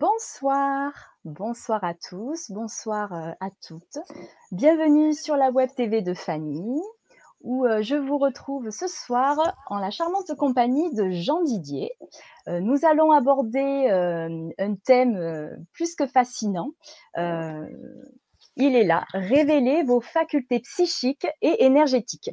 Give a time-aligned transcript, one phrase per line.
[0.00, 0.92] Bonsoir,
[1.26, 3.98] bonsoir à tous, bonsoir euh, à toutes.
[4.50, 6.80] Bienvenue sur la web TV de Fanny,
[7.42, 9.36] où euh, je vous retrouve ce soir
[9.66, 11.98] en la charmante compagnie de Jean Didier.
[12.48, 13.90] Euh, nous allons aborder
[14.58, 16.70] un thème plus que fascinant.
[17.18, 22.30] il est là, révéler vos facultés psychiques et énergétiques.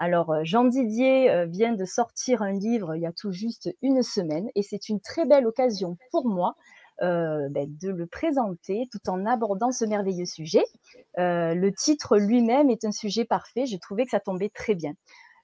[0.00, 4.50] Alors, Jean Didier vient de sortir un livre il y a tout juste une semaine
[4.56, 6.56] et c'est une très belle occasion pour moi
[7.02, 10.64] euh, ben, de le présenter tout en abordant ce merveilleux sujet.
[11.18, 13.66] Euh, le titre lui-même est un sujet parfait.
[13.66, 14.92] Je trouvais que ça tombait très bien.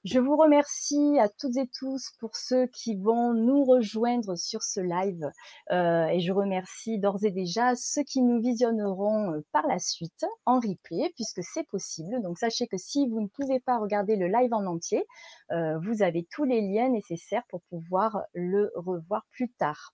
[0.05, 4.81] Je vous remercie à toutes et tous pour ceux qui vont nous rejoindre sur ce
[4.81, 5.31] live
[5.73, 10.61] euh, et je remercie d'ores et déjà ceux qui nous visionneront par la suite en
[10.61, 12.23] replay puisque c'est possible.
[12.23, 15.05] Donc sachez que si vous ne pouvez pas regarder le live en entier,
[15.51, 19.93] vous avez tous les liens nécessaires pour pouvoir le revoir plus tard.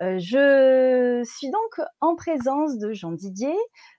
[0.00, 3.54] Euh, je suis donc en présence de Jean Didier.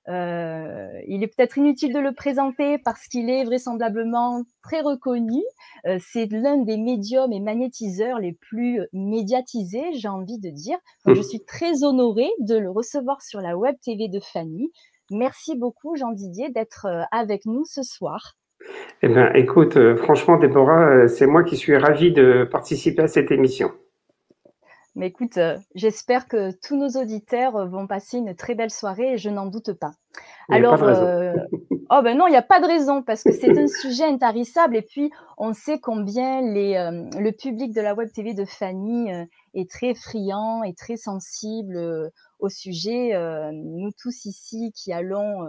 [0.07, 5.41] Euh, il est peut-être inutile de le présenter parce qu'il est vraisemblablement très reconnu.
[5.85, 10.77] Euh, c'est l'un des médiums et magnétiseurs les plus médiatisés, j'ai envie de dire.
[11.05, 14.71] je suis très honorée de le recevoir sur la web TV de Fanny.
[15.11, 18.35] Merci beaucoup, Jean Didier, d'être avec nous ce soir.
[19.01, 23.71] Eh bien, écoute, franchement, Déborah, c'est moi qui suis ravie de participer à cette émission.
[24.99, 29.13] Mais écoute, euh, j'espère que tous nos auditeurs euh, vont passer une très belle soirée
[29.13, 29.93] et je n'en doute pas.
[30.49, 31.33] Alors, euh,
[31.89, 34.75] oh ben non, il n'y a pas de raison parce que c'est un sujet intarissable
[34.75, 36.73] et puis on sait combien les,
[37.17, 39.09] le public de la web TV de Fanny
[39.53, 43.13] est très friand et très sensible au sujet.
[43.53, 45.47] nous tous ici qui allons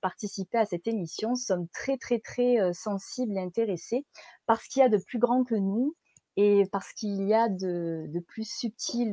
[0.00, 4.06] participer à cette émission sommes très très très sensibles et intéressés
[4.46, 5.94] parce qu'il y a de plus grands que nous
[6.36, 9.12] et parce qu'il y a de, plus subtil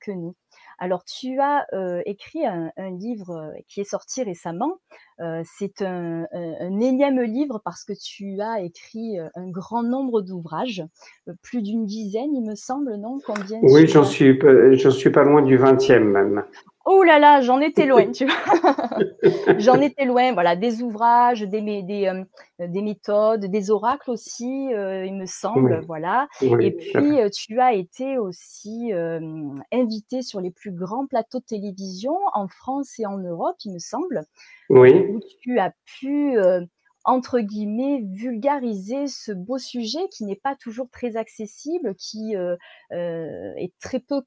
[0.00, 0.34] que nous.
[0.78, 1.66] Alors, tu as
[2.06, 4.78] écrit un, livre qui est sorti récemment.
[5.44, 10.84] C'est un, un, énième livre parce que tu as écrit un grand nombre d'ouvrages,
[11.42, 13.18] plus d'une dizaine, il me semble, non?
[13.24, 14.38] Combien Oui, j'en suis,
[14.76, 16.44] suis pas loin du 20e même.
[16.86, 18.34] Oh là là, j'en étais loin, tu vois.
[19.58, 25.06] j'en étais loin, voilà, des ouvrages, des, des, euh, des méthodes, des oracles aussi, euh,
[25.06, 26.28] il me semble, voilà.
[26.42, 28.92] et puis, euh, tu as été aussi
[29.72, 33.78] invité sur les plus grands plateaux de télévision en France et en Europe, il me
[33.78, 34.24] semble.
[34.70, 34.92] Oui.
[34.92, 36.36] Où tu as pu
[37.06, 42.34] entre guillemets, vulgariser ce beau sujet qui n'est pas toujours très accessible, qui
[42.90, 44.22] est très peu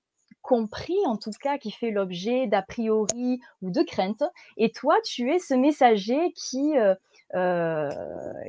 [0.48, 4.24] compris, en tout cas, qui fait l'objet d'a priori ou de craintes.
[4.56, 6.96] Et toi, tu es ce messager qui, euh,
[7.36, 7.90] euh,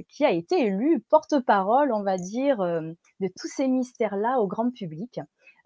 [0.09, 4.71] qui a été élu porte-parole, on va dire, euh, de tous ces mystères-là au grand
[4.71, 5.21] public.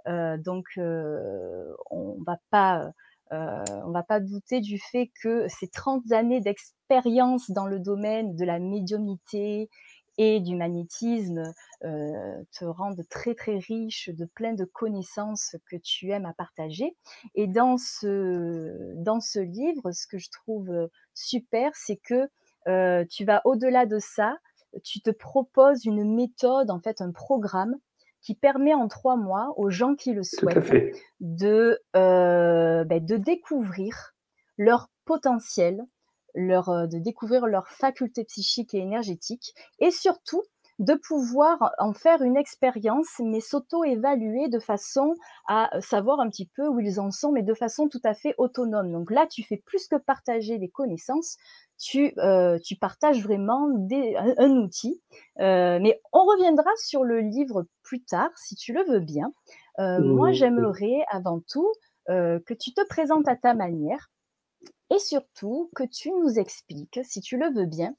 [0.06, 2.91] donc, on va pas...
[3.32, 8.44] on va pas douter du fait que ces 30 années d'expérience dans le domaine de
[8.44, 9.70] la médiumnité
[10.19, 11.42] et du magnétisme
[11.84, 16.97] euh, te rendent très très riche de plein de connaissances que tu aimes à partager.
[17.34, 22.28] Et dans ce, dans ce livre, ce que je trouve super, c'est que
[22.69, 24.37] euh, tu vas au-delà de ça,
[24.84, 27.76] tu te proposes une méthode, en fait un programme
[28.22, 34.15] qui permet en trois mois aux gens qui le souhaitent de, euh, ben, de découvrir
[34.56, 35.84] leur potentiel,
[36.34, 40.43] leur, euh, de découvrir leurs facultés psychiques et énergétiques, et surtout
[40.78, 45.15] de pouvoir en faire une expérience, mais s'auto-évaluer de façon
[45.47, 48.34] à savoir un petit peu où ils en sont, mais de façon tout à fait
[48.39, 48.91] autonome.
[48.91, 51.37] Donc là, tu fais plus que partager des connaissances,
[51.82, 55.03] tu, euh, tu partages vraiment des, un, outil.
[55.41, 59.32] Euh, mais on reviendra sur le livre plus tard, si tu le veux bien.
[59.78, 61.72] Moi, j'aimerais avant tout
[62.06, 64.10] que tu te présentes à ta manière,
[64.91, 67.94] et surtout que tu nous expliques, si tu le veux bien,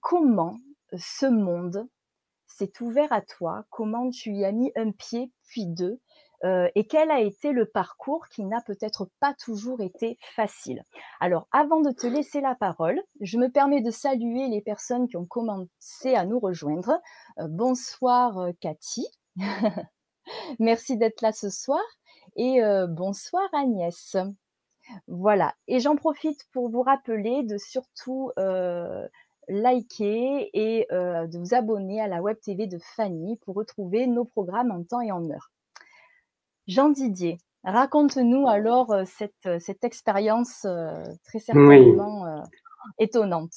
[0.00, 0.58] comment
[0.96, 1.88] ce monde
[2.46, 6.00] s'est ouvert à toi, comment tu y as mis un pied puis deux,
[6.44, 10.82] et quel a été le parcours qui n'a peut-être pas toujours été facile?
[11.20, 15.16] Alors, avant de te laisser la parole, je me permets de saluer les personnes qui
[15.16, 17.00] ont commencé à nous rejoindre.
[17.38, 19.06] bonsoir Cathy,
[20.58, 21.82] merci d'être là ce soir,
[22.36, 24.16] et bonsoir Agnès.
[25.06, 25.54] Voilà.
[25.66, 29.06] Et j'en profite pour vous rappeler de surtout euh,
[29.48, 34.24] liker et euh, de vous abonner à la web TV de Fanny pour retrouver nos
[34.24, 35.50] programmes en temps et en heure.
[36.68, 40.66] Jean Didier, raconte-nous alors euh, cette, cette expérience
[41.24, 42.44] très certainement
[42.98, 43.54] étonnante.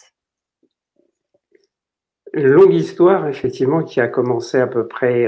[2.34, 5.28] Une longue histoire, effectivement, qui a commencé à peu près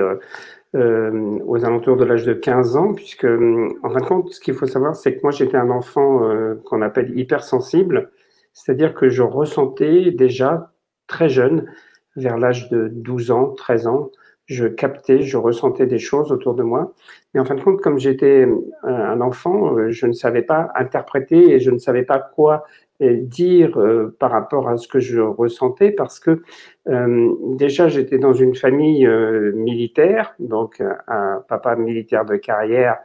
[0.75, 4.56] euh, aux alentours de l'âge de 15 ans, puisque en fin de compte, ce qu'il
[4.56, 8.09] faut savoir, c'est que moi j'étais un enfant euh, qu'on appelle hypersensible,
[8.53, 10.74] c'est-à-dire que je ressentais déjà
[11.06, 11.71] très jeune,
[12.15, 14.09] vers l'âge de 12 ans, 13 ans,
[14.45, 16.93] je captais, je ressentais des choses autour de moi.
[17.33, 18.47] Mais en fin de compte, comme j'étais
[18.83, 22.63] un enfant, je ne savais pas interpréter et je ne savais pas quoi
[23.11, 26.43] dire euh, par rapport à ce que je ressentais parce que
[26.87, 32.97] euh, déjà j'étais dans une famille euh, militaire, donc un papa militaire de carrière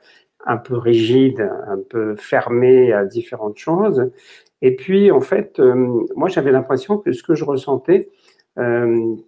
[0.47, 4.11] un peu rigide, un peu fermé à différentes choses.
[4.63, 5.61] Et puis en fait,
[6.17, 8.09] moi j'avais l'impression que ce que je ressentais,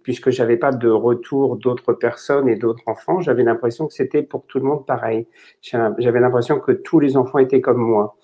[0.03, 4.45] puisque j'avais pas de retour d'autres personnes et d'autres enfants, j'avais l'impression que c'était pour
[4.45, 5.27] tout le monde pareil.
[5.61, 8.17] J'avais l'impression que tous les enfants étaient comme moi.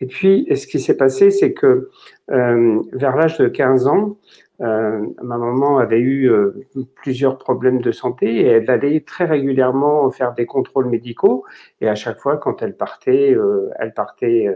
[0.00, 1.90] Et puis, ce qui s'est passé, c'est que
[2.30, 4.16] euh, vers l'âge de 15 ans,
[4.60, 6.66] euh, ma maman avait eu euh,
[6.96, 11.44] plusieurs problèmes de santé et elle allait très régulièrement faire des contrôles médicaux.
[11.80, 14.54] Et à chaque fois, quand elle partait, euh, elle partait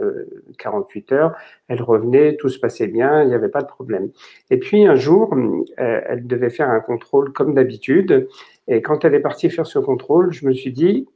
[0.58, 1.36] 48 heures,
[1.68, 4.10] elle revenait, tout se passait bien, il n'y avait pas de problème.
[4.50, 5.34] Et puis un jour,
[5.78, 8.28] elle devait faire un contrôle comme d'habitude.
[8.68, 11.08] Et quand elle est partie faire ce contrôle, je me suis dit,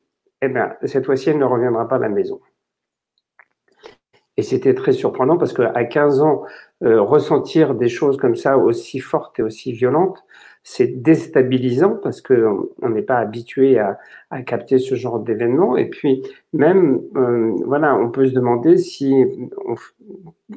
[0.42, 2.40] eh ben, cette fois-ci, elle ne reviendra pas à la maison.
[4.38, 6.44] Et c'était très surprenant parce qu'à 15 ans,
[6.84, 10.24] euh, ressentir des choses comme ça aussi fortes et aussi violentes,
[10.62, 13.98] c'est déstabilisant parce qu'on n'est pas habitué à,
[14.30, 15.76] à, capter ce genre d'événements.
[15.78, 16.22] Et puis
[16.52, 19.24] même, euh, voilà, on peut se demander si
[19.66, 19.74] on,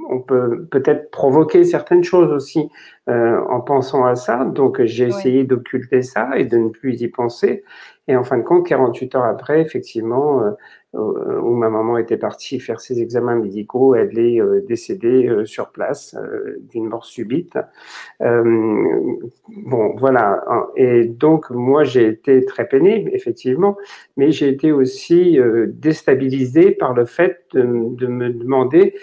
[0.10, 2.70] on peut peut-être provoquer certaines choses aussi
[3.10, 4.46] euh, en pensant à ça.
[4.46, 7.64] Donc j'ai essayé d'occulter ça et de ne plus y penser.
[8.08, 10.52] Et en fin de compte, 48 heures après, effectivement, euh,
[10.94, 15.70] où ma maman était partie faire ses examens médicaux, elle est euh, décédée euh, sur
[15.72, 16.18] place
[16.70, 17.58] d'une mort subite.
[18.20, 20.44] bon, voilà.
[20.76, 23.78] Et donc, moi, j'ai été très peiné, effectivement,
[24.18, 27.62] mais j'ai été aussi déstabilisé par le fait de,
[27.96, 28.96] de me demander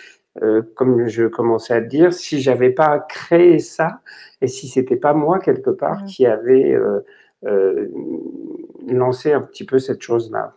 [0.75, 4.01] comme je commençais à le dire, si j'avais pas créé ça
[4.41, 6.07] et si c'était pas moi quelque part mmh.
[6.07, 7.01] qui avait euh,
[7.43, 10.55] lancer un petit peu cette chose-là.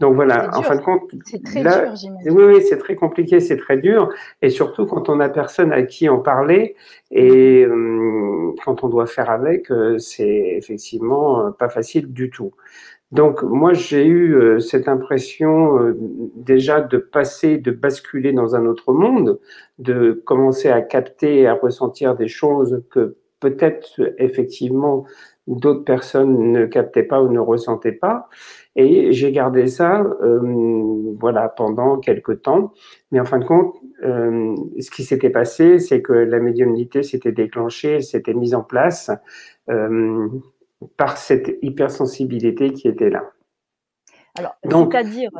[0.00, 1.94] Donc voilà, en fin de compte, c'est très dur,
[2.26, 4.10] oui, oui, c'est très compliqué, c'est très dur,
[4.42, 6.76] et surtout quand on a personne à qui en parler
[7.10, 12.52] et euh, quand on doit faire avec, euh, c'est effectivement pas facile du tout.
[13.10, 15.94] Donc moi j'ai eu cette impression
[16.36, 19.40] déjà de passer, de basculer dans un autre monde,
[19.78, 25.06] de commencer à capter et à ressentir des choses que peut-être effectivement
[25.56, 28.28] d'autres personnes ne captaient pas ou ne ressentaient pas.
[28.76, 32.72] Et j'ai gardé ça, euh, voilà, pendant quelques temps.
[33.10, 33.74] Mais en fin de compte,
[34.04, 39.10] euh, ce qui s'était passé, c'est que la médiumnité s'était déclenchée, s'était mise en place
[39.68, 40.28] euh,
[40.96, 43.24] par cette hypersensibilité qui était là.
[44.38, 45.30] Alors, c'est-à-dire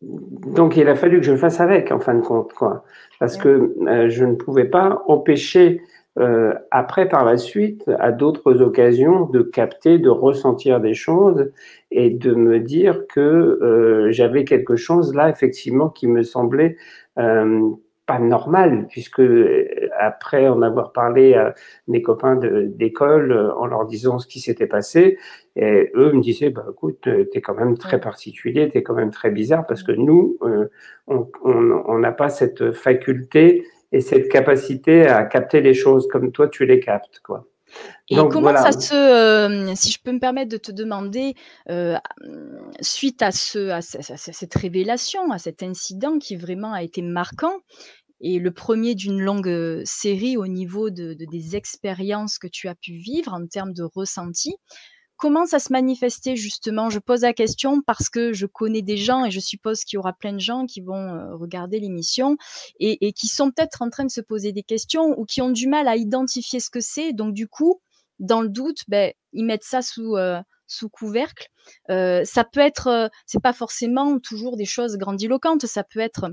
[0.00, 2.84] donc il a fallu que je fasse avec en fin de compte quoi
[3.18, 3.74] parce que
[4.08, 5.80] je ne pouvais pas empêcher
[6.18, 11.50] euh, après, par la suite, à d'autres occasions, de capter, de ressentir des choses
[11.90, 16.76] et de me dire que euh, j'avais quelque chose là, effectivement, qui me semblait
[17.18, 17.68] euh,
[18.06, 21.54] pas normal, puisque euh, après en avoir parlé à
[21.88, 25.18] mes copains d'école en leur disant ce qui s'était passé,
[25.56, 29.30] et eux me disaient, bah, écoute, t'es quand même très particulier, t'es quand même très
[29.30, 30.38] bizarre, parce que nous,
[31.08, 36.66] on n'a pas cette faculté et cette capacité à capter les choses comme toi tu
[36.66, 37.46] les captes quoi.
[38.08, 41.34] Et comment ça se, euh, si je peux me permettre de te demander,
[41.70, 41.96] euh,
[42.80, 47.56] suite à, ce, à, cette révélation, à cet incident qui vraiment a été marquant,
[48.20, 52.68] et le premier d'une longue euh, série au niveau de, de, des expériences que tu
[52.68, 54.54] as pu vivre en termes de ressenti,
[55.16, 56.90] comment ça se manifestait justement?
[56.90, 59.98] Je pose la question parce que je connais des gens et je suppose qu'il y
[59.98, 62.36] aura plein de gens qui vont euh, regarder l'émission
[62.80, 65.68] et, qui sont peut-être en train de se poser des questions ou qui ont du
[65.68, 67.12] mal à identifier ce que c'est.
[67.12, 67.80] Donc du coup,
[68.18, 70.40] dans le doute, ben, ils mettent ça sous euh,
[70.92, 71.48] couvercle.
[71.90, 75.66] Euh, ça peut être, c'est pas forcément toujours des choses grandiloquentes.
[75.66, 76.30] Ça peut être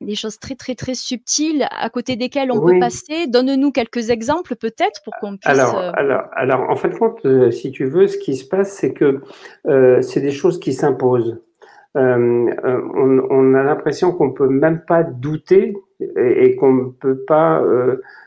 [0.00, 3.26] des choses très très très subtiles à côté desquelles on peut passer.
[3.26, 5.46] Donne-nous quelques exemples peut-être pour qu'on puisse.
[5.46, 8.72] Alors, euh, alors, alors, en fait, compte, euh, si tu veux, ce qui se passe,
[8.72, 9.20] c'est que
[9.66, 11.40] euh, c'est des choses qui s'imposent.
[11.96, 17.24] Euh, on, on, a l'impression qu'on peut même pas douter et, et qu'on ne peut
[17.26, 17.62] pas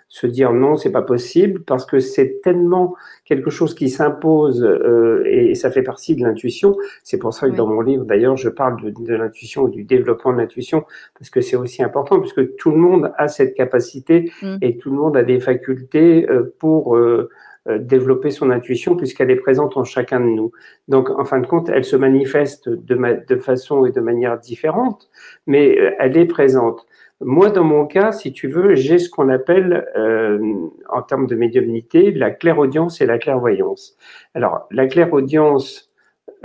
[0.09, 5.23] se dire non, c'est pas possible parce que c'est tellement quelque chose qui s'impose euh,
[5.27, 6.75] et ça fait partie de l'intuition.
[7.03, 10.33] C'est pour ça que dans mon livre, d'ailleurs, je parle de, de l'intuition du développement
[10.33, 10.83] de l'intuition
[11.17, 14.57] parce que c'est aussi important puisque tout le monde a cette capacité mm.
[14.63, 17.29] et tout le monde a des facultés euh, pour euh,
[17.77, 20.51] développer son intuition puisqu'elle est présente en chacun de nous.
[20.87, 25.07] Donc, en fin de compte, elle se manifeste de, de façon et de manière différente,
[25.45, 26.87] mais elle est présente.
[27.21, 30.39] Moi, dans mon cas, si tu veux, j'ai ce qu'on appelle, euh,
[30.87, 33.97] en termes de médiumnité, la clairaudience et la clairvoyance.
[34.33, 35.91] Alors, la clairaudience,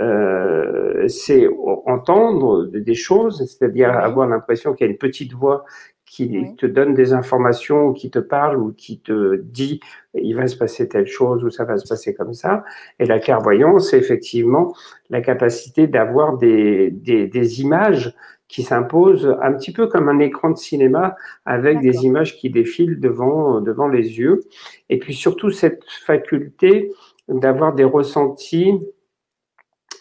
[0.01, 1.47] euh, c'est
[1.85, 5.63] entendre des choses, c'est-à-dire avoir l'impression qu'il y a une petite voix
[6.05, 9.79] qui te donne des informations, qui te parle ou qui te dit
[10.13, 12.63] il va se passer telle chose ou ça va se passer comme ça.
[12.99, 14.73] Et la clairvoyance, c'est effectivement
[15.09, 18.15] la capacité d'avoir des, des, des images
[18.47, 22.99] qui s'impose un petit peu comme un écran de cinéma avec des images qui défilent
[22.99, 24.41] devant, devant les yeux.
[24.89, 26.91] Et puis surtout cette faculté
[27.27, 28.79] d'avoir des ressentis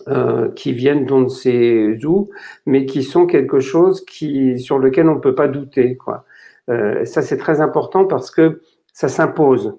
[0.09, 2.29] euh, qui viennent d'on ne sait où,
[2.67, 5.97] mais qui sont quelque chose qui, sur lequel on ne peut pas douter.
[5.97, 6.25] Quoi.
[6.69, 8.61] Euh, ça, c'est très important parce que
[8.93, 9.79] ça s'impose.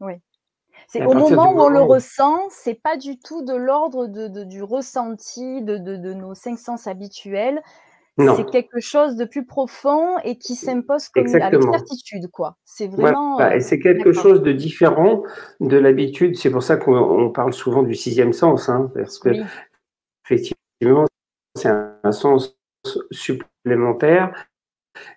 [0.00, 0.14] Oui.
[0.88, 4.44] C'est au moment où on le ressent, c'est pas du tout de l'ordre de, de,
[4.44, 7.60] du ressenti de, de, nos cinq sens habituels.
[8.18, 12.56] C'est quelque chose de plus profond et qui s'impose comme avec certitude, quoi.
[12.64, 13.38] C'est vraiment.
[13.50, 15.22] et c'est quelque chose de différent
[15.60, 16.36] de l'habitude.
[16.36, 19.30] C'est pour ça qu'on parle souvent du sixième sens, hein, parce que
[20.24, 21.06] effectivement,
[21.54, 22.56] c'est un, sens
[23.10, 24.32] supplémentaire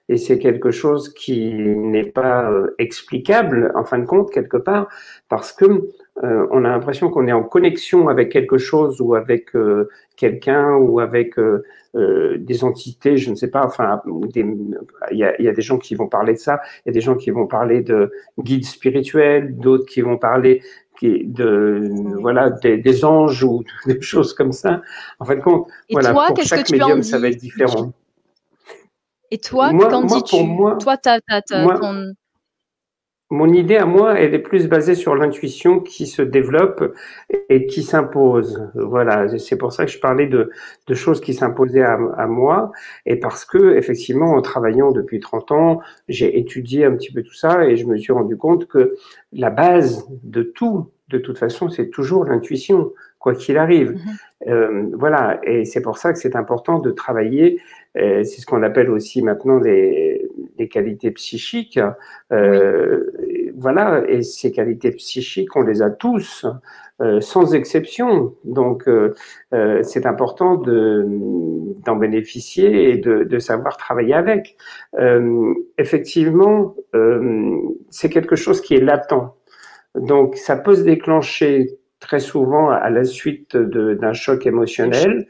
[0.10, 4.90] et c'est quelque chose qui n'est pas euh, explicable en fin de compte quelque part
[5.30, 5.88] parce que
[6.24, 10.74] euh, on a l'impression qu'on est en connexion avec quelque chose ou avec euh, quelqu'un
[10.74, 11.64] ou avec euh,
[12.38, 13.66] des entités, je ne sais pas.
[13.66, 14.02] Enfin,
[14.36, 14.78] il
[15.12, 16.60] y a, y a, des gens qui vont parler de ça.
[16.86, 20.62] Il y a des gens qui vont parler de guides spirituels, d'autres qui vont parler
[21.02, 24.82] de voilà des, des, anges ou des choses comme ça.
[25.20, 27.94] En fin de compte, voilà, pour chaque médium, ça va être différent.
[29.32, 30.36] Et toi, qu'en dis-tu
[30.82, 32.14] Toi, tu as, ton
[33.32, 36.96] mon idée à moi, elle est plus basée sur l'intuition qui se développe
[37.50, 38.68] et qui s'impose.
[38.74, 40.50] Voilà, c'est pour ça que je parlais de,
[40.88, 42.72] de choses qui s'imposaient à, à, moi,
[43.06, 47.36] et parce que effectivement, en travaillant depuis 30 ans, j'ai étudié un petit peu tout
[47.36, 48.96] ça et je me suis rendu compte que
[49.32, 53.92] la base de tout, de toute façon, c'est toujours l'intuition, quoi qu'il arrive.
[53.92, 54.50] Mm-hmm.
[54.50, 57.62] Euh, voilà, et c'est pour ça que c'est important de travailler.
[57.98, 60.29] Euh, c'est ce qu'on appelle aussi maintenant les
[60.60, 61.80] des qualités psychiques.
[62.32, 66.46] Euh, voilà, et ces qualités psychiques, on les a tous,
[67.02, 68.36] euh, sans exception.
[68.44, 69.16] Donc, euh,
[69.82, 74.58] c'est important d'en bénéficier et de, de, savoir travailler avec.
[75.78, 76.76] effectivement,
[77.90, 79.34] c'est quelque chose qui est latent.
[79.96, 85.28] Donc, ça peut se déclencher très souvent à la suite d'un choc émotionnel,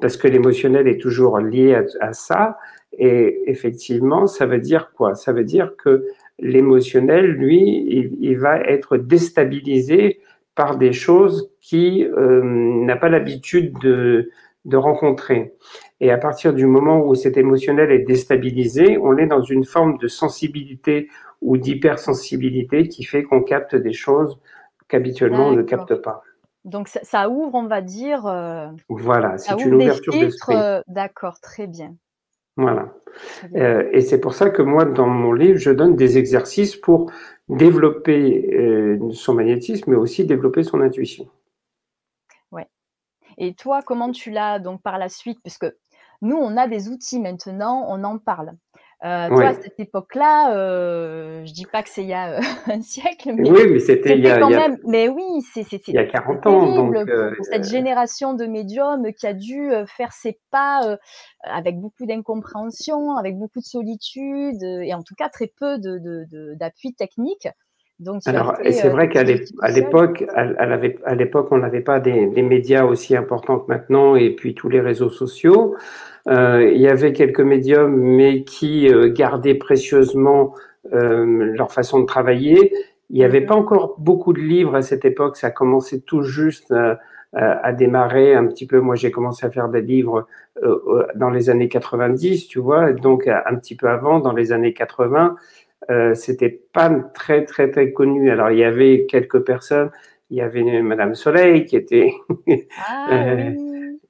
[0.00, 2.58] parce que l'émotionnel est toujours lié à, à ça.
[2.92, 5.14] Et effectivement, ça veut dire quoi?
[5.14, 6.06] Ça veut dire que
[6.38, 10.20] l'émotionnel, lui, il, va être déstabilisé
[10.54, 14.30] par des choses qui euh, n'a pas l'habitude de,
[14.64, 15.54] de rencontrer.
[16.00, 19.98] Et à partir du moment où cet émotionnel est déstabilisé, on est dans une forme
[19.98, 21.08] de sensibilité
[21.40, 24.38] ou d'hypersensibilité qui fait qu'on capte des choses
[24.88, 26.22] qu'habituellement on ne capte pas.
[26.64, 28.26] Donc ça, ouvre, on va dire.
[28.26, 30.56] Euh, voilà, c'est une ouverture d'esprit.
[30.56, 31.94] Euh, d'accord, très bien.
[32.56, 32.94] Voilà.
[33.54, 37.10] Euh, et c'est pour ça que moi, dans mon livre, je donne des exercices pour
[37.48, 41.28] développer euh, son magnétisme, mais aussi développer son intuition.
[42.50, 42.66] Ouais.
[43.38, 45.38] Et toi, comment tu l'as donc par la suite?
[45.42, 45.66] Puisque
[46.22, 48.52] nous, on a des outils maintenant, on en parle.
[49.04, 52.40] Euh, toi, à cette époque-là, euh, je dis pas que c'est il y a euh,
[52.66, 54.78] un siècle, mais oui, mais c'était il y a quand même.
[54.84, 56.74] Mais oui, c'est il y a 40 ans.
[56.74, 60.96] Donc, pour, euh, cette génération de médiums qui a dû faire ses pas
[61.42, 65.98] avec beaucoup d'incompréhension, avec beaucoup de solitude et en tout cas très peu de
[66.54, 67.48] d'appui de, technique.
[67.98, 72.84] Donc, Alors, et c'est vrai qu'à l'époque, à l'époque, on n'avait pas des, des, médias
[72.84, 75.74] aussi importants que maintenant, et puis tous les réseaux sociaux.
[76.28, 80.54] Euh, il y avait quelques médiums, mais qui euh, gardaient précieusement
[80.92, 82.72] euh, leur façon de travailler.
[83.10, 86.74] Il n'y avait pas encore beaucoup de livres à cette époque, ça commençait tout juste
[87.32, 88.80] à démarrer un petit peu.
[88.80, 90.26] Moi, j'ai commencé à faire des livres
[91.14, 95.36] dans les années 90, tu vois, donc un petit peu avant, dans les années 80.
[95.90, 98.30] Euh, c'était pas très très très connu.
[98.30, 99.90] Alors il y avait quelques personnes.
[100.30, 102.12] Il y avait Madame Soleil qui était
[102.88, 103.50] ah,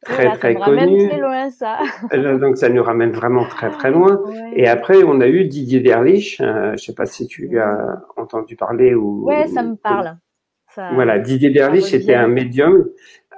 [0.02, 1.08] très très connue.
[1.08, 1.78] Très loin, ça.
[2.14, 4.22] Euh, donc ça nous ramène vraiment très très loin.
[4.54, 6.40] Et après on a eu Didier Derlich.
[6.40, 9.24] Euh, je sais pas si tu as entendu parler ou.
[9.24, 10.16] Ouais, ça me parle.
[10.94, 12.86] voilà, Didier Derlich était un médium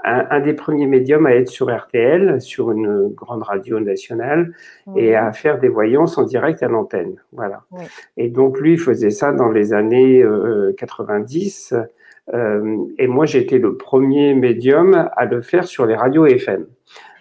[0.04, 4.52] un, des premiers médiums à être sur RTL, sur une grande radio nationale,
[4.96, 7.16] et à faire des voyances en direct à l'antenne.
[7.32, 7.62] Voilà.
[8.16, 10.24] Et donc lui faisait ça dans les années
[10.76, 11.74] 90.
[12.34, 16.66] Euh, et moi, été le premier médium à le faire sur les radios FM.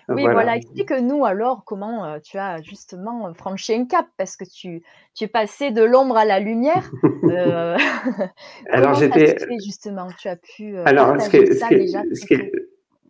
[0.09, 4.81] Oui, voilà, explique-nous alors comment euh, tu as justement franchi un cap, parce que tu,
[5.13, 6.91] tu es passé de l'ombre à la lumière.
[7.23, 7.77] Euh,
[8.71, 9.35] alors j'étais
[9.65, 10.77] justement, tu as pu.
[10.77, 12.35] Euh, alors ce, que, ça déjà ce, qui,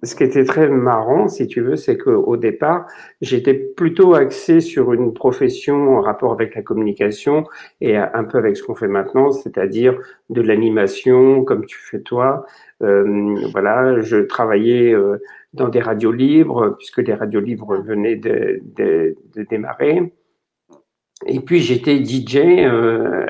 [0.03, 2.85] ce qui était très marrant, si tu veux, c'est qu'au départ,
[3.21, 7.45] j'étais plutôt axé sur une profession en rapport avec la communication
[7.81, 9.97] et un peu avec ce qu'on fait maintenant, c'est-à-dire
[10.29, 12.45] de l'animation, comme tu fais toi.
[12.79, 14.95] voilà, je travaillais
[15.53, 18.61] dans des radios libres, puisque les radios libres venaient de,
[19.49, 20.13] démarrer.
[21.25, 23.25] Et puis j'étais DJ euh,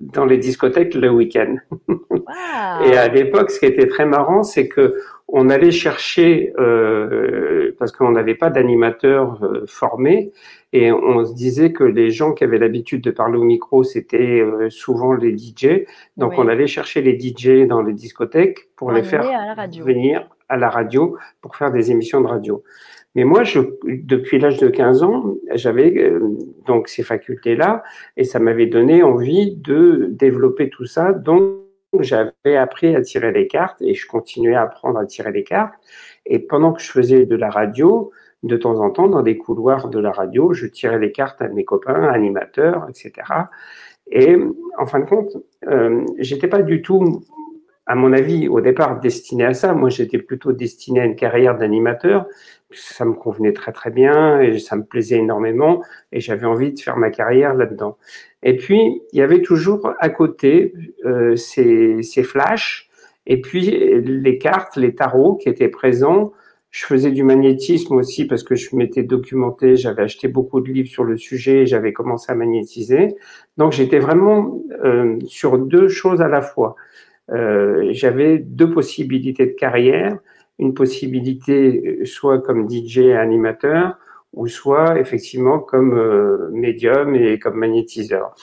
[0.00, 1.56] dans les discothèques le week-end.
[2.84, 4.96] Et à l'époque, ce qui était très marrant, c'est que
[5.28, 10.32] on allait chercher, euh, parce qu'on n'avait pas d'animateur euh, formé,
[10.72, 14.40] et on se disait que les gens qui avaient l'habitude de parler au micro, c'était
[14.40, 15.84] euh, souvent les DJ.
[16.16, 19.24] Donc on allait chercher les DJ dans les discothèques pour les faire
[19.82, 22.62] venir à la radio pour faire des émissions de radio.
[23.14, 26.20] Mais moi, je, depuis l'âge de 15 ans, j'avais euh,
[26.66, 27.82] donc ces facultés-là
[28.16, 31.12] et ça m'avait donné envie de développer tout ça.
[31.12, 31.67] Donc,
[32.00, 35.74] j'avais appris à tirer les cartes et je continuais à apprendre à tirer les cartes.
[36.26, 39.88] Et pendant que je faisais de la radio, de temps en temps, dans des couloirs
[39.88, 43.12] de la radio, je tirais les cartes à mes copains, animateurs, etc.
[44.10, 44.36] Et
[44.78, 47.22] en fin de compte, euh, j'étais pas du tout
[47.88, 49.72] à mon avis, au départ, destiné à ça.
[49.72, 52.26] Moi, j'étais plutôt destiné à une carrière d'animateur.
[52.70, 55.82] Ça me convenait très, très bien et ça me plaisait énormément
[56.12, 57.96] et j'avais envie de faire ma carrière là-dedans.
[58.42, 62.88] Et puis, il y avait toujours à côté euh, ces, ces flashs
[63.26, 63.70] et puis
[64.00, 66.32] les cartes, les tarots qui étaient présents.
[66.70, 70.88] Je faisais du magnétisme aussi parce que je m'étais documenté, j'avais acheté beaucoup de livres
[70.88, 73.16] sur le sujet, j'avais commencé à magnétiser.
[73.56, 76.76] Donc j'étais vraiment euh, sur deux choses à la fois.
[77.30, 80.18] Euh, j'avais deux possibilités de carrière,
[80.58, 83.98] une possibilité euh, soit comme DJ animateur,
[84.32, 88.34] ou soit effectivement comme euh, médium et comme magnétiseur.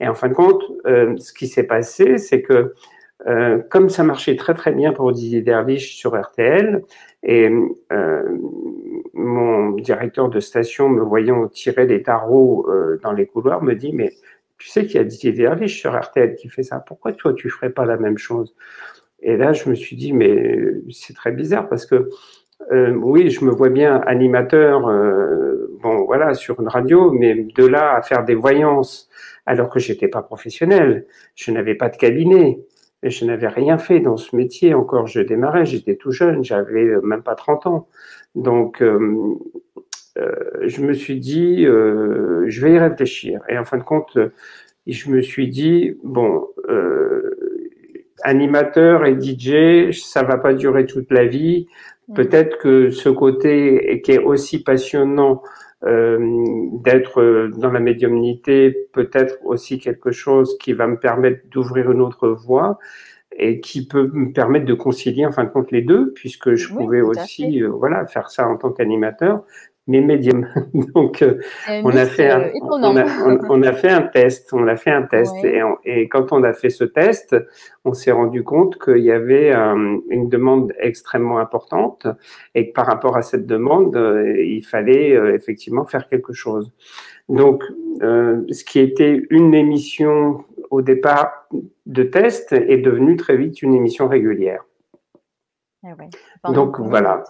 [0.00, 2.74] Et en fin de compte, ce qui s'est passé, c'est que
[3.70, 6.82] comme ça marchait très très bien pour Didier Derlich sur RTL,
[7.22, 7.48] et
[9.14, 12.68] mon directeur de station, me voyant tirer des tarots
[13.02, 14.12] dans les couloirs, me dit mais
[14.58, 16.80] tu sais qu'il y a Didier Derlich sur RTL qui fait ça.
[16.80, 18.54] Pourquoi toi, tu ferais pas la même chose?
[19.24, 22.08] Et là, je me suis dit, mais c'est très bizarre parce que
[22.72, 27.66] euh, oui, je me vois bien animateur, euh, bon voilà, sur une radio, mais de
[27.66, 29.08] là à faire des voyances,
[29.46, 32.60] alors que j'étais pas professionnel, je n'avais pas de cabinet,
[33.02, 35.06] je n'avais rien fait dans ce métier encore.
[35.06, 37.88] Je démarrais, j'étais tout jeune, j'avais même pas 30 ans.
[38.34, 39.36] Donc, euh,
[40.18, 40.32] euh,
[40.62, 43.40] je me suis dit, euh, je vais y réfléchir.
[43.48, 44.18] Et en fin de compte,
[44.86, 47.23] je me suis dit, bon, euh,
[48.24, 51.68] animateur et DJ, ça va pas durer toute la vie.
[52.14, 55.42] Peut-être que ce côté qui est aussi passionnant
[55.84, 56.18] euh,
[56.82, 62.28] d'être dans la médiumnité, peut-être aussi quelque chose qui va me permettre d'ouvrir une autre
[62.28, 62.78] voie
[63.36, 66.72] et qui peut me permettre de concilier en fin de compte les deux, puisque je
[66.72, 69.44] pouvais aussi voilà faire ça en tant qu'animateur,
[69.86, 70.48] mais médium.
[70.94, 73.04] Donc, euh, on, a fait un, euh, on, a,
[73.48, 76.52] on, a, fait un test, on a fait un test, et, et, quand on a
[76.52, 77.36] fait ce test,
[77.84, 82.06] on s'est rendu compte qu'il y avait euh, une demande extrêmement importante,
[82.54, 83.96] et que par rapport à cette demande,
[84.38, 86.72] il fallait effectivement faire quelque chose.
[87.28, 87.64] Donc,
[88.00, 91.46] ce qui était une émission au départ
[91.86, 94.64] de test est devenu très vite une émission régulière.
[95.86, 97.24] Eh Donc voilà.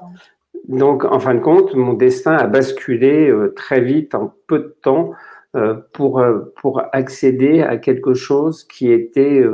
[0.69, 4.77] Donc, en fin de compte, mon destin a basculé euh, très vite, en peu de
[4.83, 5.13] temps,
[5.57, 9.45] euh, pour, euh, pour accéder à quelque chose qui était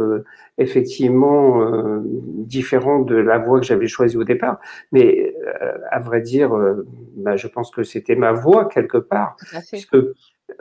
[0.57, 1.67] effectivement
[2.05, 4.61] différent de la voie que j'avais choisie au départ.
[4.93, 5.35] Mais
[5.91, 6.51] à vrai dire,
[7.17, 9.37] bah, je pense que c'était ma voie quelque part,
[9.71, 9.97] puisque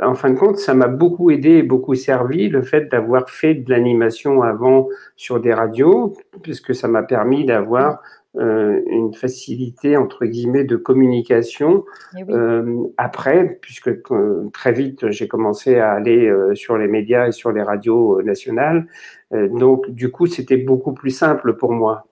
[0.02, 3.56] en fin de compte, ça m'a beaucoup aidé et beaucoup servi le fait d'avoir fait
[3.56, 8.02] de l'animation avant sur des radios, puisque ça m'a permis d'avoir
[8.38, 11.84] euh, une facilité entre guillemets de communication
[12.15, 17.32] eh euh, après, puisque euh, très vite j'ai commencé à aller sur les médias et
[17.32, 18.86] sur les radios nationales.
[19.32, 22.06] donc du coup, c'était beaucoup plus simple pour moi.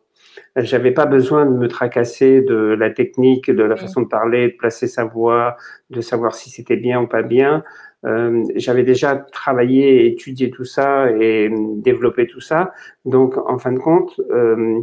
[0.56, 4.58] J'avais pas besoin de me tracasser de la technique, de la façon de parler, de
[4.58, 5.56] placer sa voix,
[5.92, 7.64] de savoir si c'était bien ou pas bien.
[8.06, 12.72] Euh, j'avais déjà travaillé, étudié tout ça et développé tout ça.
[13.06, 14.82] Donc, en fin de compte, euh,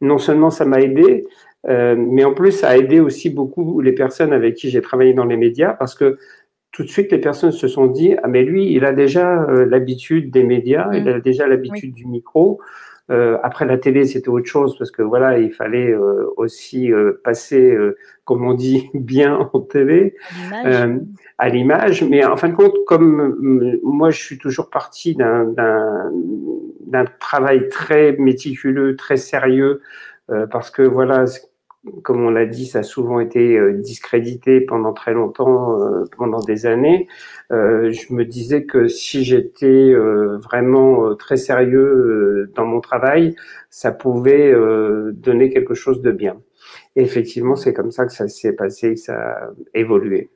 [0.00, 1.26] non seulement ça m'a aidé,
[1.68, 5.12] euh, mais en plus ça a aidé aussi beaucoup les personnes avec qui j'ai travaillé
[5.12, 6.18] dans les médias parce que
[6.70, 9.66] tout de suite les personnes se sont dit ah mais lui il a déjà euh,
[9.66, 11.08] l'habitude des médias, il mmh.
[11.08, 12.60] a déjà l'habitude du micro.
[13.10, 17.20] Euh, après la télé, c'était autre chose parce que voilà, il fallait euh, aussi euh,
[17.24, 17.76] passer,
[18.24, 20.14] comme on dit, bien en télé,
[21.38, 22.04] à l'image.
[22.04, 25.54] Mais en fin de compte, comme moi, je suis toujours parti d'un
[27.18, 29.80] travail très méticuleux, très sérieux,
[30.50, 31.24] parce que voilà,
[32.02, 36.40] comme on l'a dit, ça a souvent été euh, discrédité pendant très longtemps, euh, pendant
[36.40, 37.08] des années.
[37.52, 43.34] Euh, je me disais que si j'étais vraiment très sérieux dans mon travail,
[43.70, 44.54] ça pouvait
[45.12, 46.40] donner quelque chose de bien.
[46.96, 50.30] Et effectivement, c'est comme ça que ça s'est passé, que ça a évolué.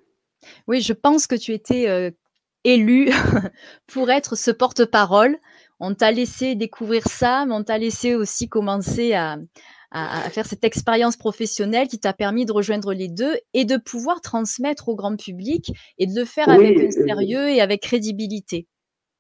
[0.67, 2.13] Oui, je pense que tu étais
[2.65, 3.11] élu
[3.93, 5.37] pour être ce porte-parole.
[5.81, 9.37] On t'a laissé découvrir ça, mais on t'a laissé aussi commencer à,
[9.93, 14.21] à, faire cette expérience professionnelle qui t'a permis de rejoindre les deux et de pouvoir
[14.21, 18.67] transmettre au grand public et de le faire avec un sérieux et avec crédibilité.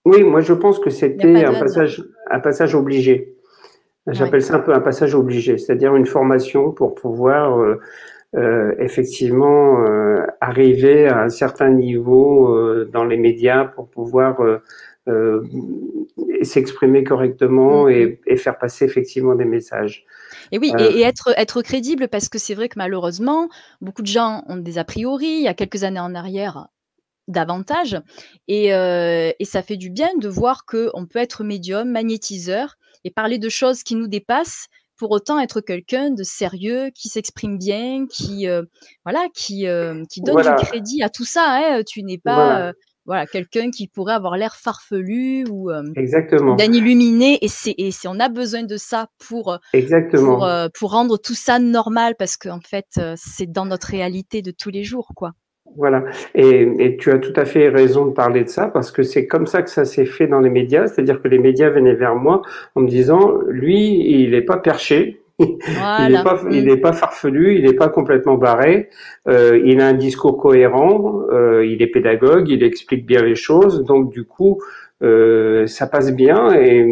[0.04, 3.36] Oui, moi je pense que c'était un passage, un passage obligé.
[4.08, 7.78] J'appelle ça un peu un passage obligé, c'est-à-dire une formation pour pouvoir euh,
[8.34, 12.52] euh, effectivement euh, arriver à un certain niveau
[12.86, 14.40] dans les médias pour pouvoir
[16.42, 18.18] s'exprimer correctement mm-hmm.
[18.26, 20.04] et, faire passer effectivement des messages.
[20.50, 23.48] Et oui, et, être, être crédible, parce que c'est vrai que malheureusement,
[23.80, 25.26] beaucoup de gens ont des a priori.
[25.26, 26.68] Il y a quelques années en arrière,
[27.28, 28.00] davantage.
[28.48, 33.10] Et, euh, et ça fait du bien de voir qu'on peut être médium, magnétiseur, et
[33.10, 38.06] parler de choses qui nous dépassent, pour autant être quelqu'un de sérieux, qui s'exprime bien,
[38.06, 38.62] qui, euh,
[39.04, 41.44] voilà, qui, euh, qui donne du crédit à tout ça.
[41.46, 41.82] Hein.
[41.84, 42.72] Tu n'es pas voilà,
[43.30, 47.38] quelqu'un qui pourrait avoir l'air farfelu ou euh, d'un illuminé.
[47.42, 50.34] Et c'est, et on a besoin de ça pour, Exactement.
[50.34, 54.42] pour, euh, pour rendre tout ça normal parce qu'en fait, euh, c'est dans notre réalité
[54.42, 55.32] de tous les jours, quoi.
[55.76, 56.04] Voilà.
[56.34, 59.26] Et, et, tu as tout à fait raison de parler de ça parce que c'est
[59.26, 60.86] comme ça que ça s'est fait dans les médias.
[60.86, 62.42] C'est-à-dire que les médias venaient vers moi
[62.74, 66.80] en me disant, lui, il n'est pas perché, il n'est pas, il mm.
[66.80, 68.88] pas farfelu, il n'est pas complètement barré.
[69.28, 73.84] Euh, il a un discours cohérent, euh, il est pédagogue, il explique bien les choses.
[73.84, 74.60] Donc du coup,
[75.02, 76.54] euh, ça passe bien.
[76.54, 76.86] Et,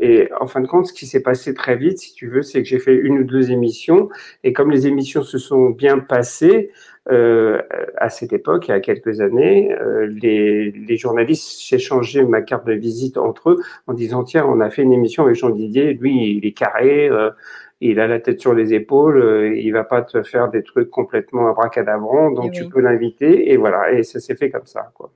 [0.00, 2.62] et en fin de compte, ce qui s'est passé très vite, si tu veux, c'est
[2.62, 4.08] que j'ai fait une ou deux émissions.
[4.44, 6.70] Et comme les émissions se sont bien passées,
[7.10, 7.62] euh,
[7.96, 12.66] à cette époque, il y a quelques années, euh, les, les, journalistes s'échangeaient ma carte
[12.66, 15.94] de visite entre eux en disant tiens, on a fait une émission avec Jean Didier,
[15.94, 17.30] lui il est carré, euh,
[17.80, 20.90] il a la tête sur les épaules, euh, il va pas te faire des trucs
[20.90, 25.12] complètement abracadabrants, donc tu peux l'inviter et voilà, et ça s'est fait comme ça quoi.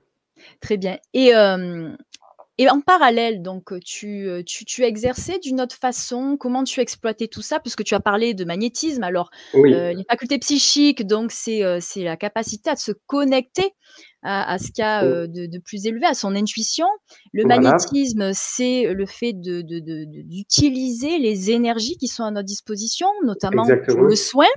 [0.61, 0.97] Très bien.
[1.13, 1.89] Et euh,
[2.59, 7.41] et en parallèle, donc, tu, tu, tu exerçais d'une autre façon Comment tu exploitais tout
[7.41, 7.59] ça?
[7.59, 9.01] Puisque tu as parlé de magnétisme.
[9.01, 13.73] Alors, les facultés psychiques, donc, c'est c'est la capacité à se connecter
[14.23, 16.87] à, ce qu'il y a de, de, plus élevé, à son intuition.
[17.33, 23.07] Le magnétisme, c'est le fait d'utiliser de, de, les énergies qui sont à notre disposition,
[23.25, 24.47] notamment le soin.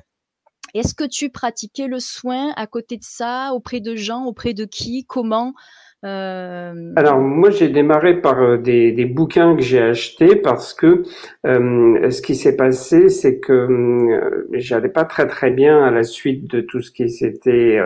[0.75, 4.65] Est-ce que tu pratiquais le soin à côté de ça, auprès de gens, auprès de
[4.65, 5.55] qui, comment
[6.05, 6.93] euh...
[6.95, 11.03] Alors moi j'ai démarré par euh, des, des, bouquins que j'ai achetés parce que
[11.47, 16.03] euh, ce qui s'est passé c'est que euh, j'allais pas très très bien à la
[16.03, 17.81] suite de tout ce qui s'était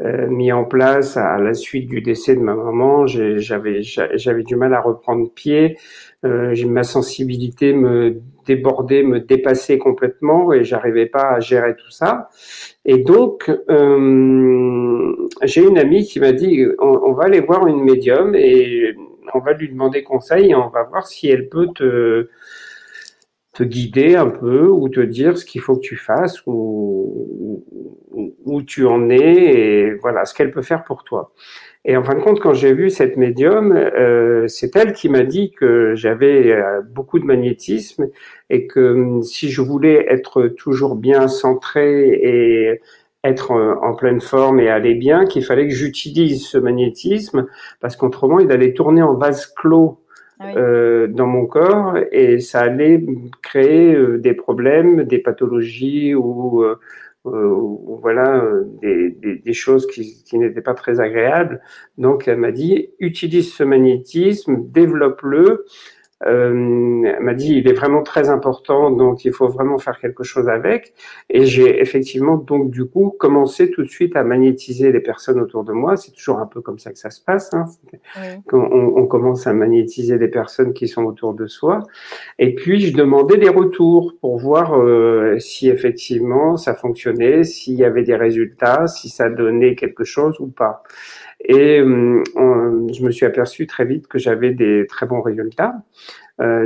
[0.00, 3.06] euh, mis en place à la suite du décès de ma maman.
[3.06, 5.78] J'avais j'avais du mal à reprendre pied.
[6.24, 12.28] Euh, ma sensibilité me débordait, me dépassait complètement et j'arrivais pas à gérer tout ça.
[12.84, 15.12] Et donc euh,
[15.44, 18.96] j'ai une amie qui m'a dit on, va aller voir une médium et
[19.32, 22.28] on va lui demander conseil et on va voir si elle peut te
[23.54, 27.64] te guider un peu ou te dire ce qu'il faut que tu fasses ou
[28.44, 31.32] où tu en es et voilà ce qu'elle peut faire pour toi.
[31.84, 35.22] Et en fin de compte, quand j'ai vu cette médium, euh, c'est elle qui m'a
[35.22, 38.08] dit que j'avais euh, beaucoup de magnétisme
[38.50, 42.80] et que hum, si je voulais être toujours bien centré et
[43.22, 47.46] être en pleine forme et aller bien, qu'il fallait que j'utilise ce magnétisme
[47.80, 50.03] parce qu'autrement il allait tourner en vase clos
[50.40, 53.04] ah euh, dans mon corps et ça allait
[53.42, 56.80] créer euh, des problèmes, des pathologies ou euh,
[57.26, 57.54] euh,
[58.00, 61.60] voilà euh, des, des, des, choses qui, qui n'étaient pas très agréables.
[61.98, 65.64] Donc elle m'a dit utilise ce magnétisme, développe-le,
[66.24, 70.94] m'a dit il est vraiment très important, donc il faut vraiment faire quelque chose avec.
[71.30, 75.64] Et j'ai effectivement donc du coup commencé tout de suite à magnétiser les personnes autour
[75.64, 75.96] de moi.
[75.96, 77.52] C'est toujours un peu comme ça que ça se passe.
[77.52, 77.66] Hein.
[78.46, 81.82] Quand on, on, commence à magnétiser les personnes qui sont autour de soi.
[82.38, 87.84] Et puis je demandais des retours pour voir euh, si effectivement ça fonctionnait, s'il y
[87.84, 90.82] avait des résultats, si ça donnait quelque chose ou pas.
[91.44, 95.74] Et euh, je me suis aperçu très vite que j'avais des très bons résultats.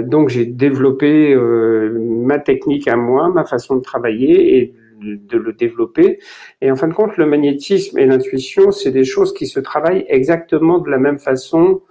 [0.05, 6.19] donc j'ai développé ma technique à moi, ma façon de travailler et de le développer.
[6.61, 10.07] Et en fin de compte, le magnétisme et l'intuition, c'est des choses qui se travaillent
[10.09, 11.83] exactement de la même façon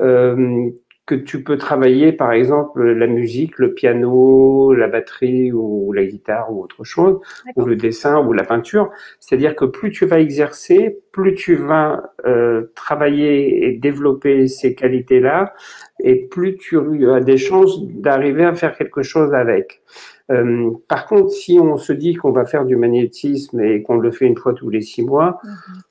[0.00, 0.70] euh,
[1.10, 6.52] que tu peux travailler, par exemple, la musique, le piano, la batterie ou la guitare
[6.52, 7.18] ou autre chose,
[7.56, 8.90] ou le dessin ou la peinture.
[9.18, 15.52] C'est-à-dire que plus tu vas exercer, plus tu vas euh, travailler et développer ces qualités-là,
[15.98, 16.78] et plus tu
[17.10, 19.82] as des chances d'arriver à faire quelque chose avec.
[20.30, 24.12] Euh, par contre, si on se dit qu'on va faire du magnétisme et qu'on le
[24.12, 25.82] fait une fois tous les six mois, mhm.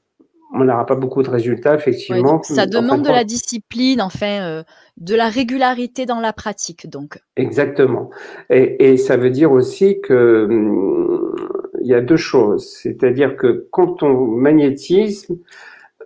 [0.54, 2.42] On n'aura pas beaucoup de résultats, effectivement.
[2.44, 4.64] ça demande de la discipline, enfin, euh,
[4.98, 7.20] de la régularité dans la pratique, donc.
[7.36, 8.10] Exactement.
[8.50, 11.36] Et, ça veut dire aussi que hum,
[11.82, 12.68] il y a deux choses.
[12.82, 15.38] C'est-à-dire que quand on magnétisme,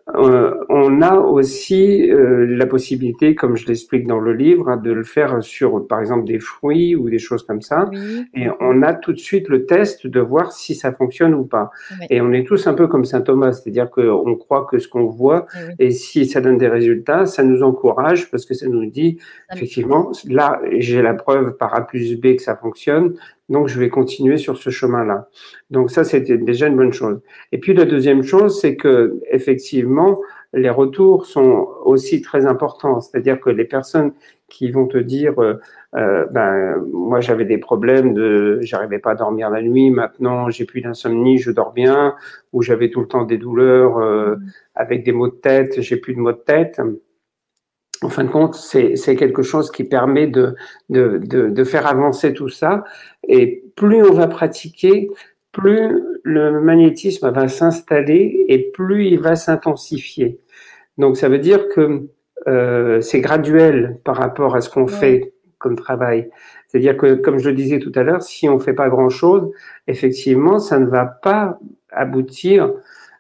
[0.07, 5.03] on a aussi euh, la possibilité, comme je l'explique dans le livre, hein, de le
[5.03, 7.89] faire sur, par exemple, des fruits ou des choses comme ça.
[8.33, 11.71] Et on a tout de suite le test de voir si ça fonctionne ou pas.
[12.09, 15.05] Et on est tous un peu comme Saint Thomas, c'est-à-dire qu'on croit que ce qu'on
[15.05, 15.45] voit,
[15.79, 19.19] et si ça donne des résultats, ça nous encourage parce que ça nous dit,
[19.53, 23.15] effectivement, là, j'ai la preuve par A plus B que ça fonctionne.
[23.49, 25.27] Donc, je vais continuer sur ce chemin-là.
[25.69, 27.19] Donc, ça, c'était déjà une bonne chose.
[27.51, 30.21] Et puis, la deuxième chose, c'est que, effectivement,
[30.53, 33.01] les retours sont aussi très importants.
[33.01, 34.13] C'est-à-dire que les personnes
[34.47, 35.55] qui vont te dire, euh,
[35.95, 39.89] euh ben, moi, j'avais des problèmes de, j'arrivais pas à dormir la nuit.
[39.89, 42.15] Maintenant, j'ai plus d'insomnie, je dors bien.
[42.53, 44.51] Ou j'avais tout le temps des douleurs euh, mmh.
[44.75, 46.79] avec des maux de tête, j'ai plus de maux de tête
[48.03, 50.55] en fin de compte, c'est quelque chose qui permet de,
[50.89, 52.83] de, de, faire avancer tout ça.
[53.27, 55.09] Et plus on va pratiquer,
[55.51, 60.39] plus le magnétisme va s'installer et plus il va s'intensifier.
[60.97, 62.07] Donc ça veut dire que
[62.47, 66.29] euh, c'est graduel par rapport à ce qu'on fait comme travail.
[66.67, 69.49] C'est-à-dire que, comme je le disais tout à l'heure, si on fait pas grand-chose,
[69.87, 71.57] effectivement, ça ne va pas
[71.89, 72.73] aboutir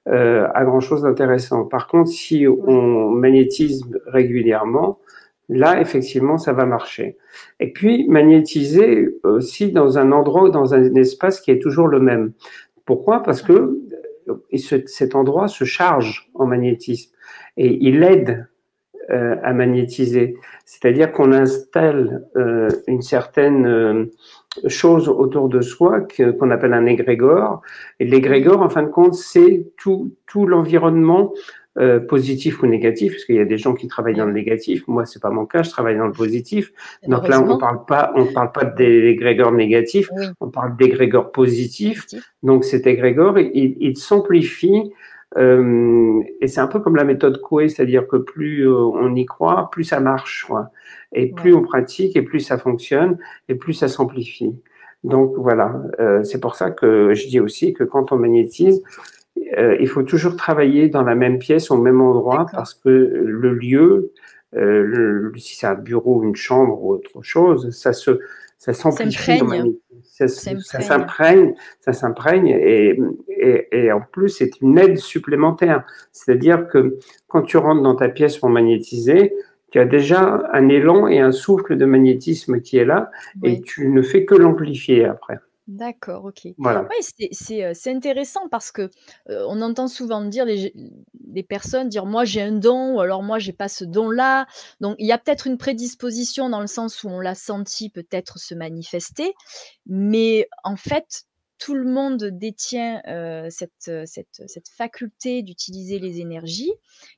[0.09, 1.63] euh, à grand chose d'intéressant.
[1.63, 4.99] Par contre, si on magnétise régulièrement,
[5.47, 7.17] là, effectivement, ça va marcher.
[7.59, 11.99] Et puis, magnétiser aussi dans un endroit ou dans un espace qui est toujours le
[11.99, 12.33] même.
[12.85, 13.23] Pourquoi?
[13.23, 13.79] Parce que
[14.85, 17.13] cet endroit se charge en magnétisme
[17.57, 18.47] et il aide
[19.09, 20.35] euh, à magnétiser.
[20.65, 24.09] C'est-à-dire qu'on installe euh, une certaine
[24.63, 27.61] euh, chose autour de soi qu'on appelle un égrégore.
[27.99, 31.33] Et l'égrégore, en fin de compte, c'est tout, tout l'environnement
[31.79, 34.87] euh, positif ou négatif, parce qu'il y a des gens qui travaillent dans le négatif.
[34.87, 36.71] Moi, c'est pas mon cas, je travaille dans le positif.
[37.07, 40.07] Donc là, on parle pas, on parle pas d'égrégore négatif,
[40.39, 42.05] on parle d'égrégore positif.
[42.43, 44.91] Donc cet égrégore, il, il s'amplifie
[45.37, 49.25] euh, et c'est un peu comme la méthode Coué, c'est-à-dire que plus euh, on y
[49.25, 50.45] croit, plus ça marche.
[50.47, 50.69] Quoi.
[51.13, 53.17] Et plus on pratique, et plus ça fonctionne,
[53.49, 54.55] et plus ça s'amplifie.
[55.03, 58.81] Donc voilà, euh, c'est pour ça que je dis aussi que quand on magnétise,
[59.57, 63.53] euh, il faut toujours travailler dans la même pièce, au même endroit, parce que le
[63.53, 64.11] lieu,
[65.35, 68.19] si c'est un bureau, une chambre ou autre chose, ça se
[68.63, 69.41] ça s'amplifie,
[70.03, 72.97] ça s'imprègne, ça s'imprègne et,
[73.27, 75.83] et, et, en plus c'est une aide supplémentaire.
[76.13, 76.97] C'est-à-dire que
[77.27, 79.33] quand tu rentres dans ta pièce pour magnétiser,
[79.71, 83.11] tu as déjà un élan et un souffle de magnétisme qui est là
[83.43, 85.39] et tu ne fais que l'amplifier après.
[85.67, 86.47] D'accord, OK.
[86.57, 86.85] Voilà.
[86.89, 88.89] Oui, c'est intéressant parce que,
[89.29, 93.53] on entend souvent dire les personnes dire: «Moi, j'ai un don» ou alors: «Moi, j'ai
[93.53, 94.45] pas ce don-là».
[94.81, 98.39] Donc il y a peut-être une prédisposition dans le sens où on l'a senti peut-être
[98.39, 99.33] se manifester,
[99.85, 101.23] mais en fait,
[101.63, 103.01] tout le monde détient
[103.49, 106.73] cette, faculté d'utiliser les énergies,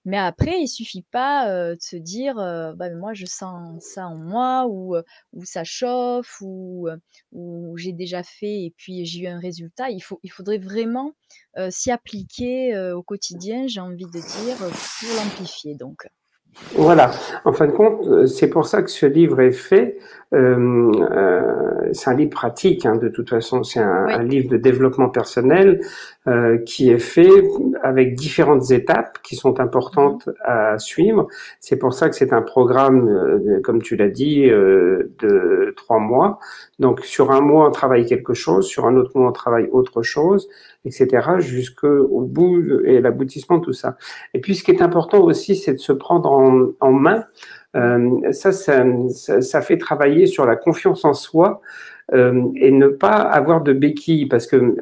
[0.06, 4.68] mais après, il suffit pas de se dire bah, moi je sens ça en moi,
[4.70, 4.96] ou,
[5.34, 6.88] ou ça chauffe, ou,
[7.32, 9.90] ou j'ai déjà fait et puis j'ai eu un résultat.
[9.90, 11.16] Il, faut, il faudrait vraiment
[11.72, 15.74] s'y appliquer au quotidien, j'ai envie de dire, pour l'amplifier.
[15.74, 16.06] Donc.
[16.76, 17.12] Voilà.
[17.44, 19.98] En fin de compte, euh, c'est pour ça que ce livre est fait.
[20.34, 23.64] Euh, euh, c'est un livre pratique, hein, de toute façon.
[23.64, 25.82] C'est un, livre de développement personnel
[26.28, 27.30] euh, qui est fait
[27.84, 31.28] avec différentes étapes qui sont importantes à suivre.
[31.60, 36.40] C'est pour ça que c'est un programme, euh, comme tu l'as dit, de trois mois.
[36.80, 38.68] Donc, sur un mois, on travaille quelque chose.
[38.68, 40.48] Sur un autre mois, on travaille autre chose.
[40.86, 41.08] Etc.,
[41.40, 43.98] jusqu'au bout et l'aboutissement de tout ça.
[44.34, 47.26] Et puis, ce qui est important aussi, c'est de se prendre en, en main.
[47.76, 51.62] Euh, ça, ça, ça, fait travailler sur la confiance en soi
[52.14, 54.28] euh, et ne pas avoir de béquilles.
[54.28, 54.76] Parce que,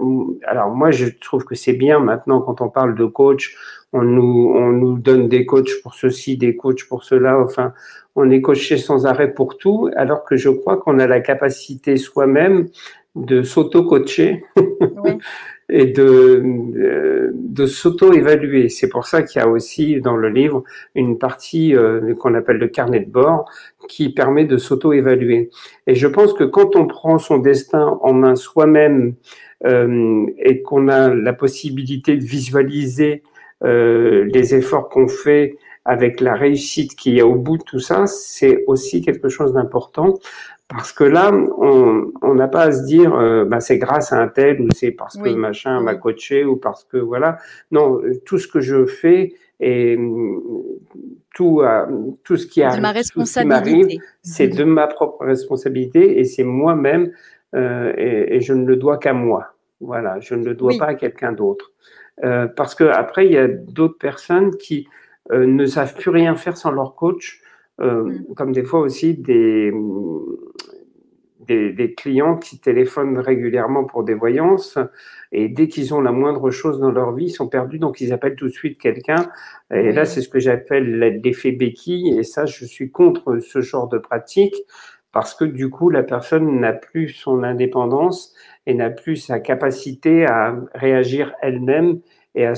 [0.45, 3.55] alors moi, je trouve que c'est bien maintenant quand on parle de coach,
[3.93, 7.39] on nous, on nous donne des coachs pour ceci, des coachs pour cela.
[7.39, 7.73] Enfin,
[8.15, 11.97] on est coaché sans arrêt pour tout, alors que je crois qu'on a la capacité
[11.97, 12.67] soi-même
[13.15, 14.43] de s'auto-coacher
[15.69, 18.69] et de, de, s'auto-évaluer.
[18.69, 20.63] C'est pour ça qu'il y a aussi dans le livre
[20.95, 23.49] une partie euh, qu'on appelle le carnet de bord
[23.88, 25.49] qui permet de s'auto-évaluer.
[25.88, 29.15] Et je pense que quand on prend son destin en main soi-même
[29.65, 33.23] euh, et qu'on a la possibilité de visualiser
[33.63, 37.80] euh, les efforts qu'on fait avec la réussite qu'il y a au bout de tout
[37.80, 40.19] ça, c'est aussi quelque chose d'important.
[40.75, 44.27] Parce que là, on n'a pas à se dire, euh, bah, c'est grâce à un
[44.27, 47.38] tel ou c'est parce que machin m'a coaché ou parce que voilà.
[47.71, 49.97] Non, tout ce que je fais et
[51.36, 51.86] tout, euh,
[52.23, 57.12] tout ce qui arrive, m'arrive, c'est de ma propre responsabilité et c'est moi-même
[57.55, 59.53] euh, et, et, je ne le dois qu'à moi.
[59.79, 61.71] Voilà, je ne le dois pas à quelqu'un d'autre.
[62.23, 64.88] Euh, parce que après, il y a d'autres personnes qui
[65.31, 67.41] euh, ne savent plus rien faire sans leur coach,
[67.81, 68.33] euh, mm.
[68.36, 69.71] comme des fois aussi des,
[71.39, 74.77] des, des, clients qui téléphonent régulièrement pour des voyances
[75.31, 78.13] et dès qu'ils ont la moindre chose dans leur vie, ils sont perdus, donc ils
[78.13, 79.31] appellent tout de suite quelqu'un.
[79.73, 82.17] Et là, c'est ce que j'appelle l'effet béquille.
[82.19, 84.55] Et ça, je suis contre ce genre de pratique
[85.12, 88.36] parce que du coup, la personne n'a plus son indépendance
[88.67, 91.99] et n'a plus sa capacité à réagir elle-même
[92.36, 92.53] et à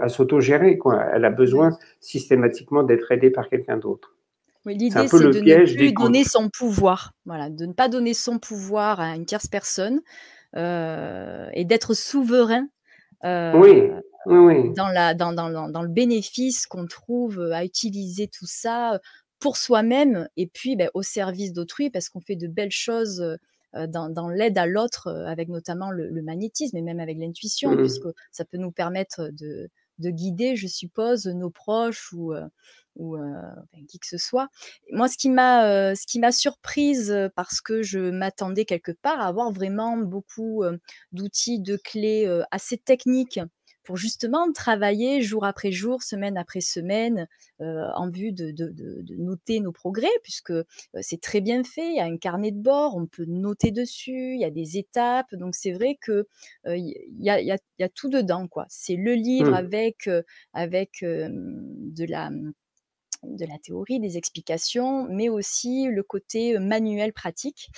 [0.00, 0.78] à s'autogérer.
[0.78, 1.02] Quoi.
[1.12, 4.15] Elle a besoin systématiquement d'être aidée par quelqu'un d'autre.
[4.66, 7.12] L'idée, c'est de ne plus donner son pouvoir.
[7.24, 10.00] Voilà, de ne pas donner son pouvoir à une tierce personne
[10.56, 12.68] euh, et d'être souverain.
[13.24, 13.90] Euh, oui.
[14.28, 18.98] Oui, Dans, la, dans, dans, dans, le bénéfice qu'on trouve à utiliser tout ça
[19.38, 23.20] pour soi-même et puis ben, au service d'autrui parce qu'on fait de belles choses
[23.76, 27.76] euh, dans, l'aide à l'autre, avec notamment le, magnétisme et même avec l'intuition, mmh.
[27.76, 32.34] puisque ça peut nous permettre de, guider, je suppose, nos proches ou,
[32.98, 33.32] euh,
[33.74, 34.48] ou qui que ce soit.
[34.92, 39.26] Moi, ce qui m'a ce qui m'a surprise parce que je m'attendais quelque part à
[39.26, 40.64] avoir vraiment beaucoup
[41.12, 43.40] d'outils, de clés assez techniques
[43.86, 47.28] pour justement travailler jour après jour, semaine après semaine,
[47.62, 50.64] euh, en vue de, de, de, noter nos progrès, puisque euh,
[51.00, 51.88] c'est très bien fait.
[51.90, 54.76] Il y a un carnet de bord, on peut noter dessus, il y a des
[54.76, 55.32] étapes.
[55.34, 56.26] Donc c'est vrai que
[56.66, 58.66] euh, il, y a, y a, y a, tout dedans, quoi.
[58.68, 59.54] C'est le livre mmh.
[59.54, 60.10] avec
[60.52, 62.30] avec de la
[63.22, 67.68] de la théorie, des explications, mais aussi le côté manuel pratique.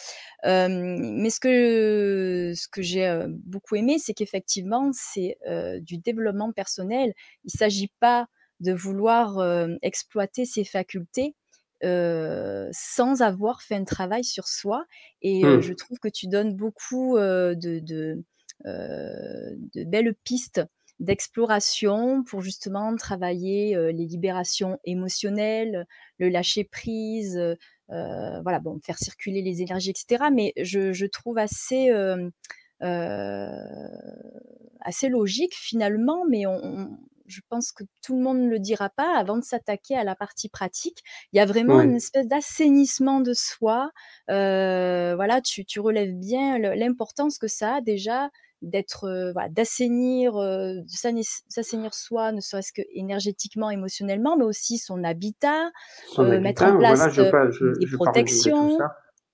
[0.44, 5.38] mais ce que, ce que j'ai beaucoup aimé, c'est qu'effectivement, c'est
[5.83, 7.12] du développement personnel.
[7.44, 8.27] Il ne s'agit pas
[8.61, 9.38] de vouloir
[9.83, 11.35] exploiter ses facultés,
[11.83, 14.85] sans avoir fait un travail sur soi.
[15.22, 15.61] Et mmh.
[15.61, 18.22] je trouve que tu donnes beaucoup de, de,
[18.64, 20.62] de, belles pistes
[21.00, 25.87] d'exploration pour justement travailler les libérations émotionnelles,
[26.18, 30.24] le lâcher prise, euh, voilà, bon, faire circuler les énergies, etc.
[30.32, 31.90] Mais je, je trouve assez
[34.80, 36.96] assez logique finalement, mais on,
[37.28, 40.16] je pense que tout le monde ne le dira pas avant de s'attaquer à la
[40.16, 41.02] partie pratique.
[41.32, 43.90] Il y a vraiment une espèce d'assainissement de soi.
[44.30, 48.30] Euh, voilà, tu, tu relèves bien l'importance que ça a déjà
[48.62, 50.34] d'être voilà, d'assainir
[51.48, 55.70] s'assainir soi ne serait-ce que énergétiquement émotionnellement mais aussi son habitat
[56.18, 58.78] mettre en place des protections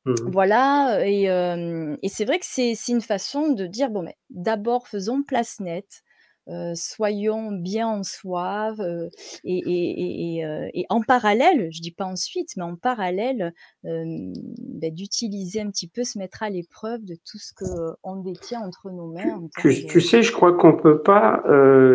[0.05, 0.15] mmh.
[0.31, 5.23] voilà et, et c'est vrai que c'est une façon de dire bon mais d'abord faisons
[5.23, 6.03] place nette
[6.49, 9.09] euh, soyons bien en soi euh,
[9.45, 14.91] et, et, et, euh, et, en parallèle, je dis pas ensuite, mais en parallèle, bah,
[14.91, 17.65] d'utiliser un petit peu, se mettre à l'épreuve de tout ce que
[18.03, 19.49] on détient entre nos mains.
[19.59, 21.43] Tu, tu sais, je crois qu'on peut pas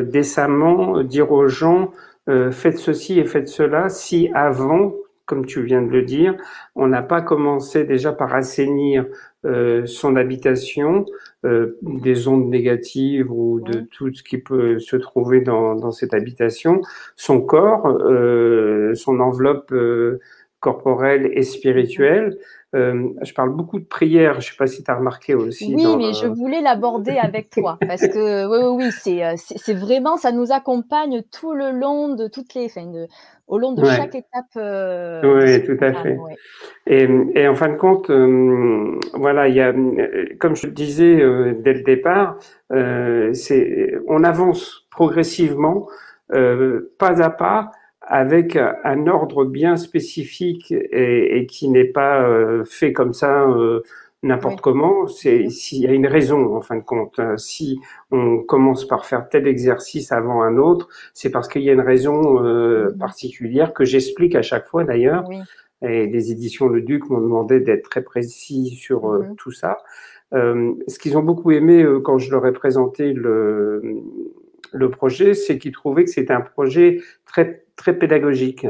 [0.08, 1.92] décemment dire aux gens
[2.52, 4.94] faites ceci et faites cela si avant
[5.30, 6.36] comme tu viens de le dire,
[6.76, 9.06] on n'a pas commencé déjà par assainir
[9.86, 11.06] son habitation
[11.46, 16.14] euh, des ondes négatives ou de tout ce qui peut se trouver dans, dans cette
[16.14, 16.82] habitation,
[17.16, 19.74] son corps, euh, son enveloppe
[20.60, 22.38] corporelle et spirituelle.
[22.76, 25.74] Euh, je parle beaucoup de prière, je ne sais pas si tu as remarqué aussi.
[25.76, 30.32] Oui, mais je voulais l'aborder avec toi parce que oui, oui, c'est, c'est, vraiment, ça
[30.32, 33.08] nous accompagne tout le long de toutes les, enfin, de,
[33.48, 34.54] au long de chaque étape.
[34.56, 36.18] oui, tout à fait.
[36.86, 38.12] Et, et, en fin de compte,
[39.16, 39.74] voilà, il y a,
[40.40, 41.16] comme je le disais
[41.64, 42.38] dès le départ,
[43.34, 45.88] c'est, on avance progressivement,
[46.30, 47.72] pas à pas,
[48.10, 53.84] avec un ordre bien spécifique et, et qui n'est pas euh, fait comme ça euh,
[54.24, 55.06] n'importe comment.
[55.08, 57.20] C'est s'il y a une raison en fin de compte.
[57.20, 57.38] Hein.
[57.38, 57.80] Si
[58.10, 61.82] on commence par faire tel exercice avant un autre, c'est parce qu'il y a une
[61.82, 65.30] raison euh, particulière que j'explique à chaque fois d'ailleurs.
[65.84, 69.36] Et les éditions Le Duc m'ont demandé d'être très précis sur mm-hmm.
[69.36, 69.78] tout ça.
[70.34, 73.82] ce qu'ils ont beaucoup aimé quand je leur ai présenté le,
[74.74, 78.68] le projet, c'est qu'ils trouvaient que c'était un projet très très pédagogique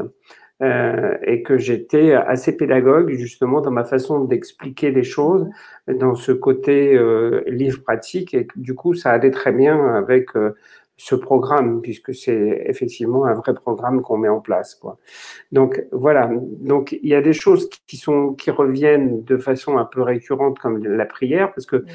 [0.61, 5.47] euh, et que j'étais assez pédagogue justement dans ma façon d'expliquer les choses,
[5.87, 10.51] dans ce côté euh, livre pratique et du coup ça allait très bien avec euh,
[10.99, 14.75] ce programme, puisque c'est effectivement un vrai programme qu'on met en place.
[14.75, 14.97] Quoi.
[15.53, 16.29] Donc voilà,
[16.59, 20.59] donc il y a des choses qui sont qui reviennent de façon un peu récurrente
[20.59, 21.85] comme la prière, parce que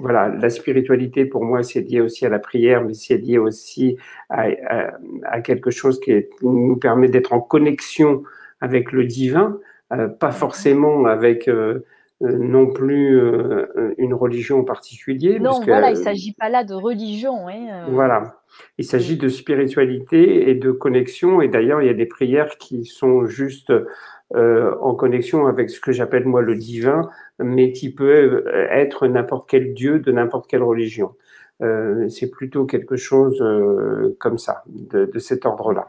[0.00, 3.96] voilà, la spiritualité pour moi c'est lié aussi à la prière, mais c'est lié aussi
[4.28, 4.48] à,
[5.24, 8.24] à, quelque chose qui nous permet d'être en connexion
[8.60, 9.58] avec le divin,
[9.94, 11.86] euh, pas forcément avec euh,
[12.22, 15.38] euh, non plus euh, une religion en particulier.
[15.38, 17.48] Non, voilà, il ne s'agit pas là de religion.
[17.48, 17.86] Hein, euh.
[17.92, 18.42] Voilà,
[18.76, 21.40] il s'agit de spiritualité et de connexion.
[21.40, 23.72] Et d'ailleurs, il y a des prières qui sont juste
[24.32, 27.10] en connexion avec ce que j'appelle moi le divin,
[27.40, 31.16] mais qui peut être n'importe quel dieu de n'importe quelle religion.
[32.08, 33.42] C'est plutôt quelque chose
[34.20, 35.88] comme ça, de, cet ordre-là.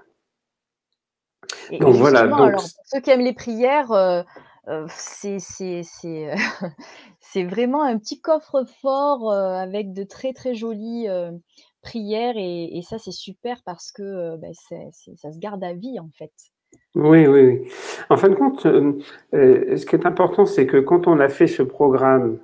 [1.79, 2.25] Donc voilà.
[2.25, 2.61] Donc...
[2.85, 4.25] ceux qui aiment les prières,
[4.87, 5.37] c'est
[7.19, 11.07] c'est vraiment un petit coffre-fort avec de très très jolies
[11.81, 16.31] prières et, ça c'est super parce que bah, ça se garde à vie en fait.
[16.95, 17.71] Oui, oui, oui.
[18.09, 21.63] En fin de compte, ce qui est important, c'est que quand on a fait ce
[21.63, 22.39] programme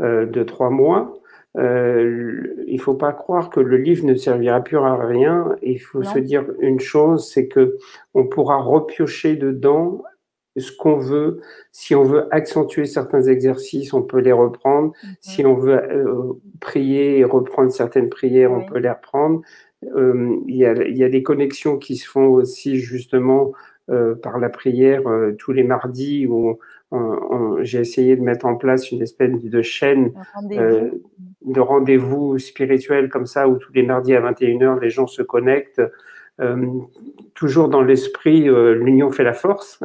[0.00, 1.14] de trois mois,
[1.56, 5.56] il il faut pas croire que le livre ne servira plus à rien.
[5.62, 7.76] Il faut se dire une chose, c'est que
[8.14, 10.02] on pourra repiocher dedans
[10.60, 11.40] ce qu'on veut.
[11.72, 14.92] Si on veut accentuer certains exercices, on peut les reprendre.
[15.02, 15.14] Mhm.
[15.20, 19.42] Si on veut euh, prier et reprendre certaines prières, on peut les reprendre.
[19.96, 23.52] Euh, il y, a, y, a, des connexions qui se font aussi justement
[23.90, 25.02] euh, par la prière
[25.38, 26.58] tous les mardis où
[27.60, 33.48] j'ai essayé de mettre en place une espèce de chaîne de rendez-vous spirituel comme ça
[33.48, 35.82] où tous les mardis à 21h les gens se connectent
[37.34, 39.80] toujours dans l'esprit, euh, l'union fait la force.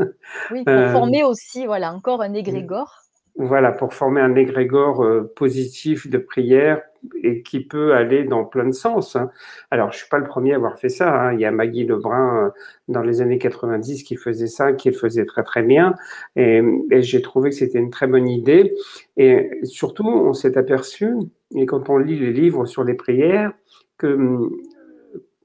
[0.52, 3.00] Oui, pour euh, former aussi, voilà, encore un égrégore.
[3.36, 5.04] Voilà, pour former un égrégore
[5.36, 6.84] positif de prière
[7.24, 9.16] et qui peut aller dans plein de sens.
[9.16, 9.32] Hein.
[9.72, 11.12] Alors, je suis pas le premier à avoir fait ça.
[11.12, 11.34] Hein.
[11.34, 12.54] Il y a Maggie Lebrun
[12.90, 15.96] dans les années 90 qui faisait ça, qui le faisait très très bien.
[16.36, 18.76] Et, et j'ai trouvé que c'était une très bonne idée.
[19.18, 21.16] Et surtout, on s'est aperçu,
[21.56, 23.52] et quand on lit les livres sur les prières,
[23.98, 24.52] que hum,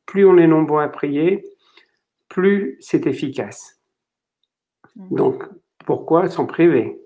[0.09, 1.45] plus on est nombreux à prier,
[2.29, 3.79] plus c'est efficace.
[4.97, 5.15] Mmh.
[5.15, 5.45] Donc,
[5.87, 6.99] pourquoi s'en priver?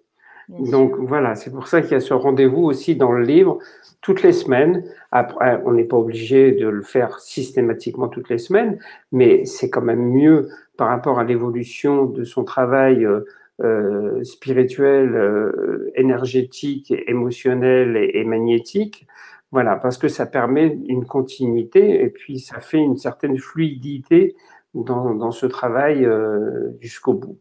[0.48, 3.58] Donc voilà, c'est pour ça qu'il y a ce rendez-vous aussi dans le livre
[4.02, 4.84] toutes les semaines.
[5.10, 8.78] Après, on n'est pas obligé de le faire systématiquement toutes les semaines,
[9.12, 13.24] mais c'est quand même mieux par rapport à l'évolution de son travail euh,
[13.62, 19.06] euh, spirituel, euh, énergétique, émotionnel et magnétique
[19.52, 24.34] voilà, parce que ça permet une continuité et puis ça fait une certaine fluidité
[24.74, 27.38] dans, ce travail euh, jusqu'au bout.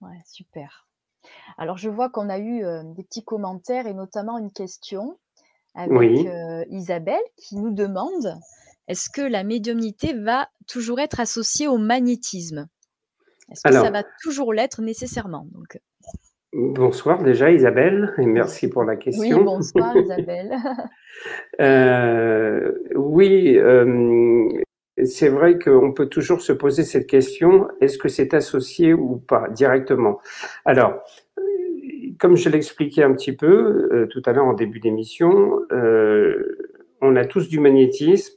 [0.00, 0.88] Ouais, super.
[1.56, 5.18] Alors je vois qu'on a eu euh, des petits commentaires et notamment une question
[5.74, 8.36] avec euh, Isabelle qui nous demande
[8.88, 12.68] est-ce que la médiumnité va toujours être associée au magnétisme?
[13.50, 15.46] Est-ce que ça va toujours l'être nécessairement?
[15.52, 15.80] Donc,
[16.58, 19.40] Bonsoir déjà Isabelle et merci pour la question.
[19.40, 20.56] Oui, bonsoir Isabelle.
[21.60, 24.48] euh, oui, euh,
[25.04, 29.50] c'est vrai qu'on peut toujours se poser cette question, est-ce que c'est associé ou pas
[29.50, 30.18] directement?
[30.64, 31.02] Alors,
[32.18, 36.56] comme je l'expliquais un petit peu euh, tout à l'heure en début d'émission, euh,
[37.02, 38.34] on a tous du magnétisme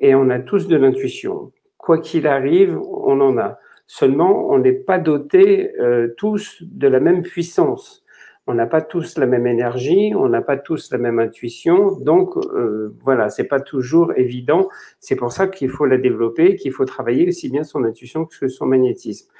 [0.00, 1.52] et on a tous de l'intuition.
[1.78, 3.60] Quoi qu'il arrive, on en a.
[3.86, 8.04] Seulement, on n'est pas dotés euh, tous de la même puissance.
[8.46, 12.36] On n'a pas tous la même énergie, on n'a pas tous la même intuition, donc
[12.36, 14.68] euh, voilà, c'est pas toujours évident.
[15.00, 18.48] C'est pour ça qu'il faut la développer, qu'il faut travailler aussi bien son intuition que
[18.48, 19.30] son magnétisme.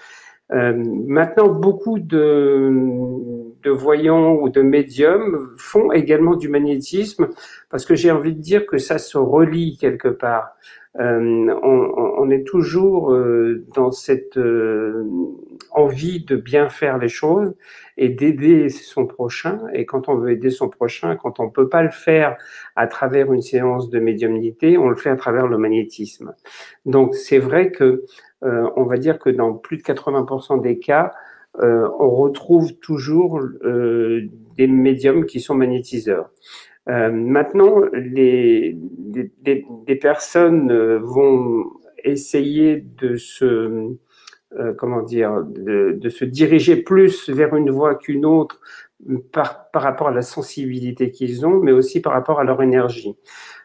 [0.53, 0.73] Euh,
[1.07, 2.71] maintenant, beaucoup de,
[3.63, 7.29] de voyants ou de médiums font également du magnétisme
[7.71, 10.57] parce que j'ai envie de dire que ça se relie quelque part.
[11.01, 15.05] Euh, on, est toujours euh, dans cette euh,
[15.73, 17.55] envie de bien faire les choses
[17.97, 19.61] et d'aider son prochain.
[19.73, 22.37] Et quand on veut aider son prochain, quand on peut pas le faire
[22.77, 26.33] à travers une séance de médiumnité, on le fait à travers le magnétisme.
[26.87, 28.05] Donc c'est vrai que
[28.45, 31.13] euh, on va dire que dans plus de 80% des cas,
[31.61, 36.31] on retrouve toujours des médiums qui sont magnétiseurs.
[36.89, 39.32] Euh, maintenant, les, des,
[39.87, 41.64] des, personnes euh, vont
[42.05, 43.97] essayer de se,
[44.59, 48.61] euh, comment dire, de, de, se diriger plus vers une voie qu'une autre
[49.32, 53.16] par, par rapport à la sensibilité qu'ils ont, mais aussi par rapport à leur énergie.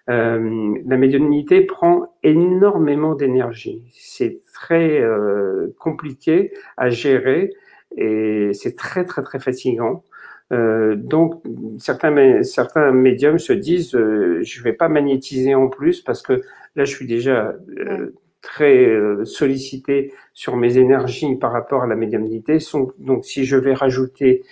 [0.10, 3.84] Euh, la médiumnité prend énormément d'énergie.
[3.94, 7.52] C'est très euh, compliqué à gérer
[7.96, 10.04] et c'est très très très fatigant.
[10.52, 11.44] Euh, donc,
[11.78, 16.42] certains, certains médiums se disent, euh, je vais pas magnétiser en plus parce que
[16.76, 21.96] là, je suis déjà euh, très euh, sollicité sur mes énergies par rapport à la
[21.96, 22.58] médiumnité.
[22.98, 24.44] Donc, si je vais rajouter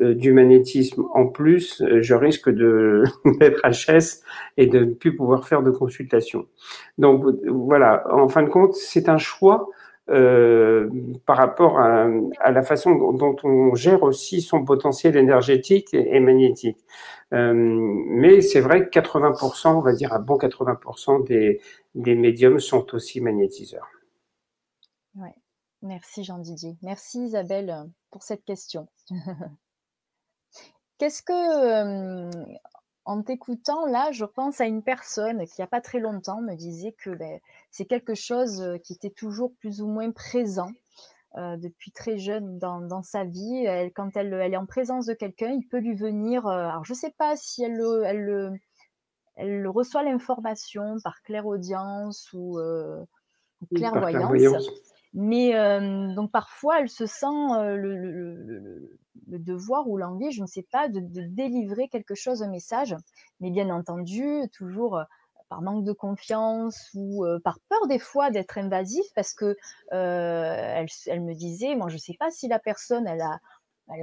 [0.00, 3.02] du magnétisme en plus, je risque de
[3.40, 4.22] mettre HS
[4.56, 6.46] et de ne plus pouvoir faire de consultation.
[6.96, 9.68] Donc, voilà, en fin de compte, c'est un choix
[10.12, 10.90] euh,
[11.26, 12.06] par rapport à,
[12.50, 16.84] la façon dont, on gère aussi son potentiel énergétique et, magnétique.
[17.32, 21.60] Euh, mais c'est vrai que 80%, on va dire un bon 80% des,
[21.94, 23.88] des médiums sont aussi magnétiseurs.
[25.16, 25.34] Ouais.
[25.82, 26.76] Merci Jean-Didier.
[26.82, 27.74] Merci Isabelle
[28.10, 28.88] pour cette question.
[30.98, 32.30] Qu'est-ce que, euh,
[33.04, 36.40] en t'écoutant, là, je pense à une personne qui, il n'y a pas très longtemps,
[36.40, 37.40] me disait que ben,
[37.70, 40.70] c'est quelque chose euh, qui était toujours plus ou moins présent
[41.36, 43.64] euh, depuis très jeune dans, dans sa vie.
[43.66, 46.46] Elle, quand elle, elle, est en présence de quelqu'un, il peut lui venir.
[46.46, 48.60] Euh, alors, je ne sais pas si elle, elle,
[49.34, 53.04] elle reçoit l'information par clairaudience ou euh,
[53.74, 54.70] clairvoyance.
[55.14, 55.52] Mais
[56.14, 58.98] donc parfois, elle se sent le, le, le,
[59.28, 62.96] le, devoir ou l'envie, je ne sais pas, de, délivrer quelque chose, un message.
[63.40, 65.04] Mais bien entendu, toujours euh,
[65.48, 69.56] par manque de confiance ou euh, par peur des fois d'être invasif, parce que
[69.92, 73.38] euh, elle, me disait, moi je ne sais pas si la personne elle a,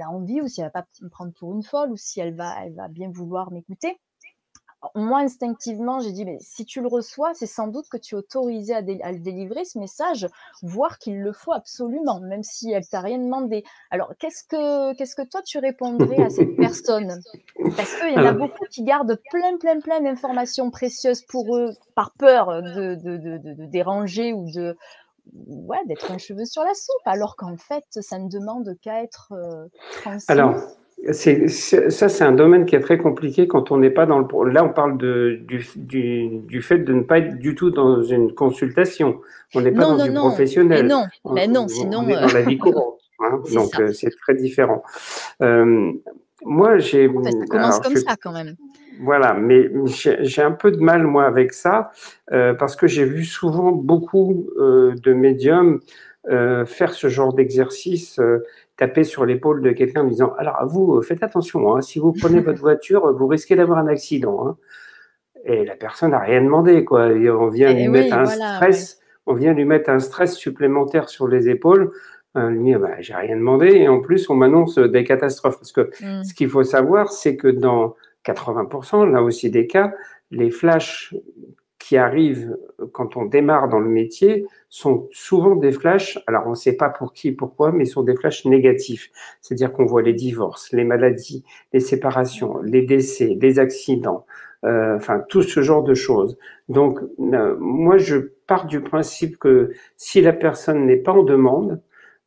[0.08, 2.88] envie ou si elle va pas me prendre pour une folle ou si elle va
[2.88, 3.98] bien vouloir m'écouter
[4.94, 8.18] moi, instinctivement, j'ai dit, mais si tu le reçois, c'est sans doute que tu es
[8.18, 10.26] autorisé à, à le délivrer, ce message,
[10.62, 13.62] voire qu'il le faut absolument, même si elle t'a rien demandé.
[13.90, 17.20] Alors, qu'est-ce que, qu'est-ce que toi, tu répondrais à cette personne?
[17.76, 21.72] Parce qu'il y en a beaucoup qui gardent plein, plein, plein d'informations précieuses pour eux,
[21.94, 24.78] par peur de, de, de, de déranger ou de,
[25.46, 29.32] ouais, d'être un cheveu sur la soupe, alors qu'en fait, ça ne demande qu'à être
[29.32, 29.68] euh.
[30.28, 30.54] Alors,
[31.12, 34.50] c'est, ça, c'est un domaine qui est très compliqué quand on n'est pas dans le.
[34.50, 38.02] Là, on parle de, du, du, du, fait de ne pas être du tout dans
[38.02, 39.20] une consultation.
[39.54, 40.20] On n'est pas non, dans non, du non.
[40.28, 40.82] professionnel.
[40.82, 42.00] Mais non, on, mais non, sinon.
[42.04, 42.98] On est dans la vie courante.
[43.20, 44.82] Hein, donc, euh, c'est très différent.
[45.42, 45.92] Euh,
[46.44, 47.06] moi, j'ai.
[47.06, 48.56] Ça commence alors, comme je, ça quand même.
[49.02, 51.90] Voilà, mais j'ai un peu de mal, moi, avec ça,
[52.32, 55.80] euh, parce que j'ai vu souvent beaucoup de médiums
[56.28, 58.44] euh, faire ce genre d'exercice, euh,
[58.80, 62.12] taper sur l'épaule de quelqu'un en disant Alors, vous, euh, faites attention, hein, si vous
[62.12, 64.48] prenez votre voiture, vous risquez d'avoir un accident.
[64.48, 64.56] Hein.
[65.44, 67.12] Et la personne n'a rien demandé, quoi.
[67.12, 69.98] Et on vient Et lui oui, mettre un voilà, stress, on vient lui mettre un
[70.00, 71.92] stress supplémentaire sur les épaules.
[72.36, 75.58] Euh, lui, bah, j'ai rien demandé, et en plus, on m'annonce des catastrophes.
[75.58, 76.24] Parce que Mm.
[76.24, 79.92] ce qu'il faut savoir, c'est que dans 80%, là aussi des cas,
[80.30, 81.14] les flashs
[81.80, 82.56] qui arrivent
[82.92, 86.90] quand on démarre dans le métier sont souvent des flashs, alors on ne sait pas
[86.90, 89.10] pour qui, pourquoi, mais sont des flashs négatifs.
[89.40, 94.26] C'est-à-dire qu'on voit les divorces, les maladies, les séparations, les décès, les accidents,
[94.64, 96.38] euh, enfin tout ce genre de choses.
[96.68, 98.16] Donc euh, moi je
[98.46, 101.80] pars du principe que si la personne n'est pas en demande,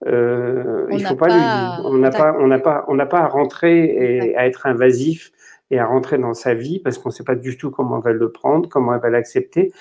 [0.07, 3.05] euh, On il faut pas, pas- lui, on n'a pas, on n'a pas, on n'a
[3.05, 5.31] pas à rentrer et à être invasif
[5.73, 8.03] et à rentrer dans sa vie parce qu'on ne sait pas du tout comment elle
[8.03, 9.71] va le prendre, comment elle va l'accepter.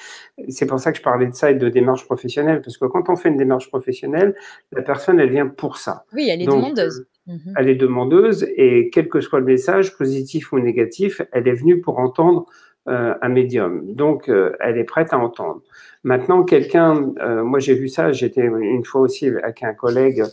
[0.48, 3.10] C'est pour ça que je parlais de ça et de démarche professionnelle parce que quand
[3.10, 4.34] on fait une démarche professionnelle,
[4.72, 6.04] la personne elle vient pour ça.
[6.14, 7.06] Oui, elle est Donc, demandeuse.
[7.26, 7.54] Mhm.
[7.58, 11.80] Elle est demandeuse et quel que soit le message, positif ou négatif, elle est venue
[11.80, 12.46] pour entendre
[12.88, 13.94] euh, un médium.
[13.94, 15.60] Donc, euh, elle est prête à entendre.
[16.04, 20.24] Maintenant, quelqu'un, euh, moi j'ai vu ça, j'étais une fois aussi avec un collègue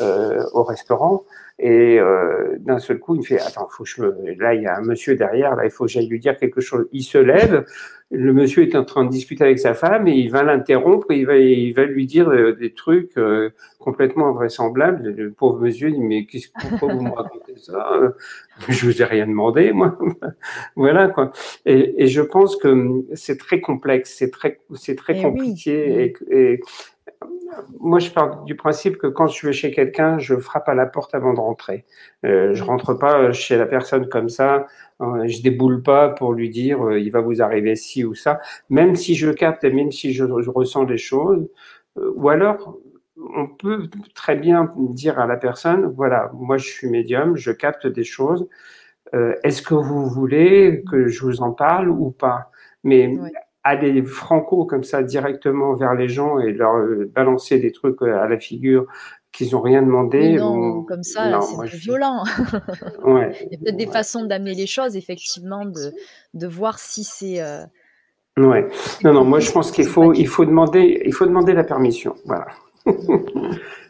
[0.00, 1.24] euh, au restaurant
[1.58, 4.34] et euh, d'un seul coup, il me fait Attends, faut que je me...
[4.38, 6.60] là, il y a un monsieur derrière, là, il faut que j'aille lui dire quelque
[6.60, 6.86] chose.
[6.92, 7.64] Il se lève,
[8.12, 11.26] le monsieur est en train de discuter avec sa femme et il va l'interrompre, il
[11.26, 13.50] va, il va lui dire euh, des trucs euh,
[13.80, 15.10] complètement invraisemblables.
[15.10, 18.14] Le pauvre monsieur dit mais qu'est-ce pourquoi vous me racontez ça?
[18.68, 19.98] Je vous ai rien demandé, moi.
[20.76, 21.32] voilà quoi.
[21.66, 26.14] Et, et, je pense que c'est très complexe, c'est très, c'est très eh compliqué et,
[26.30, 26.60] et
[27.80, 30.86] moi, je pars du principe que quand je vais chez quelqu'un, je frappe à la
[30.86, 31.84] porte avant de rentrer.
[32.24, 34.66] Euh, je rentre pas chez la personne comme ça.
[35.00, 38.40] Euh, je déboule pas pour lui dire euh, il va vous arriver ci ou ça.
[38.68, 41.48] Même si je capte et même si je, ressens des choses,
[41.98, 42.78] euh, ou alors
[43.34, 47.86] on peut très bien dire à la personne voilà, moi je suis médium, je capte
[47.86, 48.48] des choses.
[49.42, 52.50] Est-ce que vous voulez que je vous en parle ou pas?
[52.84, 53.16] Mais
[53.64, 58.20] aller franco comme ça directement vers les gens et leur euh, balancer des trucs euh,
[58.20, 58.86] à la figure
[59.32, 60.36] qu'ils n'ont rien demandé.
[60.36, 62.24] non, comme ça, c'est violent.
[63.04, 63.32] ouais.
[63.50, 65.92] Il y a peut-être des façons d'amener les choses, effectivement, de,
[66.34, 67.42] de voir si c'est.
[67.42, 67.64] Euh...
[68.38, 68.66] Ouais.
[69.04, 72.14] Non, non, moi je pense qu'il faut, il faut demander, il faut demander la permission.
[72.24, 72.46] Voilà.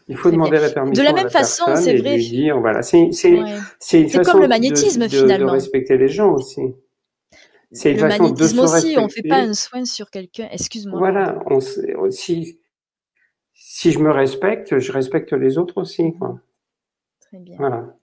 [0.07, 1.03] il faut demander la permission.
[1.03, 2.17] De la même façon, c'est vrai.
[2.17, 3.39] Dire, voilà, c'est, c'est,
[3.79, 5.47] c'est comme le magnétisme finalement.
[5.47, 6.73] De respecter les gens aussi.
[7.71, 10.47] C'est le magnétisme aussi, on ne fait pas un soin sur quelqu'un.
[10.51, 10.97] Excuse-moi.
[10.97, 11.59] Voilà, on,
[12.09, 12.59] si,
[13.53, 16.13] si je me respecte, je respecte les autres aussi.
[16.17, 16.39] Quoi.
[17.19, 17.57] Très bien.
[17.57, 17.95] Voilà.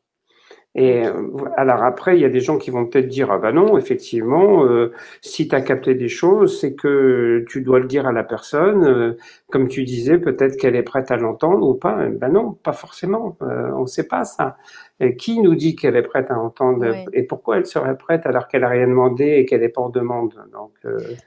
[0.79, 1.12] Et euh,
[1.57, 4.66] alors après, il y a des gens qui vont peut-être dire ah ben non, effectivement,
[4.66, 8.22] euh, si tu as capté des choses, c'est que tu dois le dire à la
[8.22, 8.85] personne.
[8.85, 9.16] Euh,
[9.49, 12.07] comme tu disais, peut-être qu'elle est prête à l'entendre ou pas.
[12.11, 13.39] Ben non, pas forcément.
[13.41, 14.59] on ne sait pas ça.
[15.01, 18.47] Et qui nous dit qu'elle est prête à entendre et pourquoi elle serait prête alors
[18.47, 20.35] qu'elle a rien demandé et qu'elle n'est pas en demande?
[20.53, 20.72] Donc,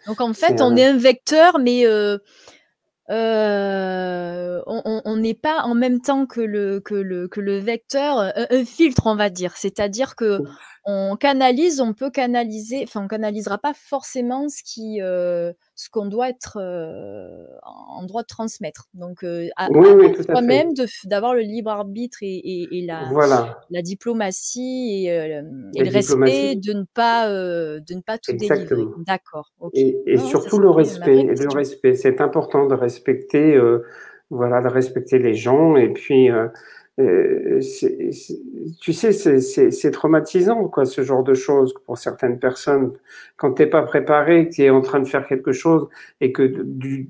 [0.05, 1.85] Donc en fait, on est un vecteur, mais
[3.11, 8.45] euh, on n'est pas en même temps que le, que le, que le vecteur, euh,
[8.49, 9.57] un, filtre, on va dire.
[9.57, 10.41] C'est-à-dire que
[10.85, 16.07] on canalise, on peut canaliser, enfin, on canalisera pas forcément ce qui, euh, ce qu'on
[16.07, 16.57] doit être
[17.63, 18.87] en droit de transmettre.
[18.93, 19.23] Donc,
[19.55, 20.69] à, soi-même
[21.05, 23.09] d'avoir le libre arbitre et, et, la,
[23.69, 25.41] la diplomatie et,
[25.75, 28.83] le respect de ne pas, de ne pas tout délivrer.
[29.05, 29.51] D'accord.
[29.73, 31.23] Et, surtout le respect.
[31.23, 33.59] Le respect, c'est important de respecter,
[34.29, 36.29] voilà, de respecter les gens et puis
[36.99, 37.61] euh,
[38.81, 42.91] tu sais, c'est traumatisant, quoi, ce genre de choses pour certaines personnes.
[43.37, 45.87] Quand t'es pas préparé, que tu es en train de faire quelque chose
[46.19, 46.65] et que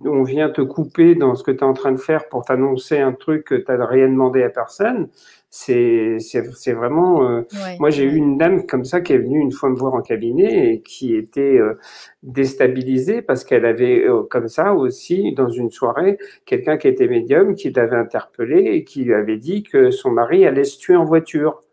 [0.06, 3.00] on vient te couper dans ce que tu es en train de faire pour t'annoncer
[3.00, 5.10] un truc que tu rien demandé à personne,
[5.52, 7.28] c'est c'est vraiment.
[7.28, 7.42] Euh,
[7.80, 10.02] moi, j'ai eu une dame comme ça qui est venue une fois me voir en
[10.02, 11.80] cabinet et qui était euh,
[12.22, 17.56] déstabilisée parce qu'elle avait euh, comme ça aussi dans une soirée quelqu'un qui était médium
[17.56, 21.06] qui l'avait interpellé et qui lui avait dit que son mari allait se tuer en
[21.06, 21.64] voiture.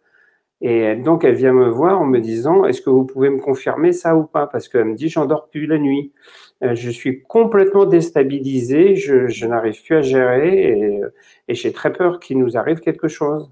[0.63, 3.93] Et donc, elle vient me voir en me disant, est-ce que vous pouvez me confirmer
[3.93, 4.47] ça ou pas?
[4.47, 6.13] Parce qu'elle me dit, j'endors plus la nuit.
[6.63, 11.01] je suis complètement déstabilisée, je, je n'arrive plus à gérer et,
[11.49, 13.51] et j'ai très peur qu'il nous arrive quelque chose.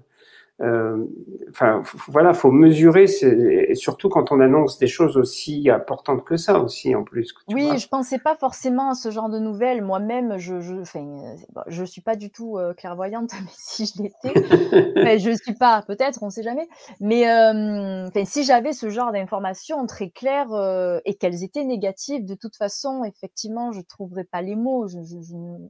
[0.61, 1.03] Euh,
[1.49, 6.59] enfin, voilà, faut mesurer, et surtout quand on annonce des choses aussi importantes que ça
[6.59, 7.33] aussi en plus.
[7.49, 9.83] oui, je pensais pas forcément à ce genre de nouvelles.
[9.83, 11.35] Moi-même, je, je, enfin,
[11.67, 16.23] je suis pas du tout euh, clairvoyante, mais si je l'étais, je suis pas, peut-être,
[16.23, 16.69] on sait jamais.
[17.01, 22.55] Mais euh, si j'avais ce genre d'informations très claires et qu'elles étaient négatives, de toute
[22.55, 24.87] façon, effectivement, je trouverais pas les mots.
[24.87, 24.99] Je,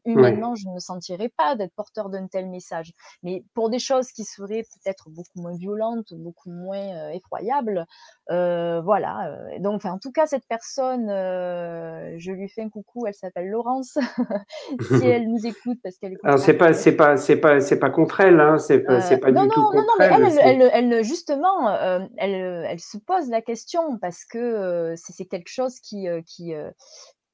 [0.05, 2.93] humainement, je ne me sentirais pas d'être porteur d'un tel message.
[3.23, 7.85] Mais pour des choses qui seraient peut-être beaucoup moins violente, beaucoup moins euh, effroyable.
[8.31, 9.29] Euh, voilà.
[9.29, 13.05] Euh, donc, enfin, en tout cas, cette personne, je lui fais un coucou.
[13.07, 13.97] Elle s'appelle Laurence.
[14.87, 17.89] si elle nous écoute, parce qu'elle Alors, c'est pas, c'est pas, c'est pas, c'est pas
[17.89, 18.39] contre elle.
[18.39, 20.61] Hein, c'est pas, c'est pas du tout contre non, non, mais elle.
[20.71, 21.69] Elle, elle, justement,
[22.17, 26.53] elle, elle se pose la question parce que c'est quelque chose qui, qui,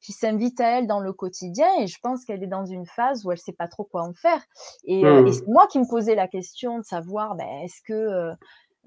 [0.02, 3.26] qui s'invite à elle dans le quotidien et je pense qu'elle est dans une phase
[3.26, 4.41] où elle sait pas trop quoi en faire.
[4.84, 5.32] Et, euh, mmh.
[5.32, 8.34] c'est moi qui me posais la question de savoir, ben, est-ce que euh,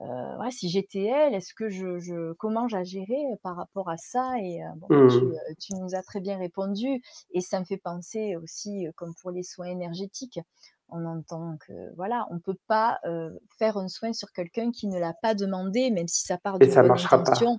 [0.01, 4.33] euh ouais, si j'étais elle, est-ce que je, je comment j'agirais par rapport à ça
[4.41, 5.09] Et bon, mmh.
[5.09, 7.01] tu, tu, nous as très bien répondu
[7.31, 10.41] et ça me fait penser aussi, comme pour les soins énergétiques,
[10.89, 12.99] on entend que voilà, on peut pas
[13.57, 16.67] faire un soin sur quelqu'un qui ne l'a pas demandé, même si ça part de
[16.67, 17.59] bonne intention.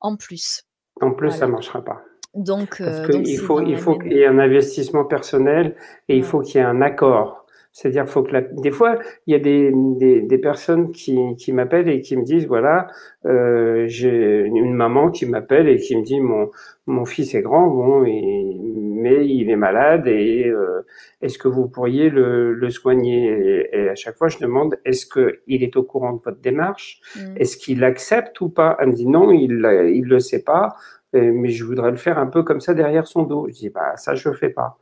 [0.00, 0.64] En plus.
[1.00, 2.02] En plus, ça marchera pas.
[2.34, 5.74] Donc, Parce euh, qu'il faut, il faut qu'il y ait un investissement personnel
[6.08, 7.46] et il faut qu'il y ait un accord.
[7.74, 8.42] C'est-à-dire, faut que la...
[8.42, 12.22] des fois, il y a des, des, des personnes qui, qui m'appellent et qui me
[12.22, 12.86] disent, voilà,
[13.24, 16.50] euh, j'ai une maman qui m'appelle et qui me dit, mon,
[16.86, 20.84] mon fils est grand, bon, et, mais il est malade et euh,
[21.22, 23.24] est-ce que vous pourriez le, le soigner?
[23.24, 27.00] Et, et, à chaque fois, je demande, est-ce qu'il est au courant de votre démarche?
[27.16, 27.36] Mmh.
[27.36, 28.76] Est-ce qu'il accepte ou pas?
[28.80, 30.74] Elle me dit, non, il il le sait pas.
[31.12, 33.46] Mais je voudrais le faire un peu comme ça derrière son dos.
[33.48, 34.78] Je dis, bah, ça, je fais pas.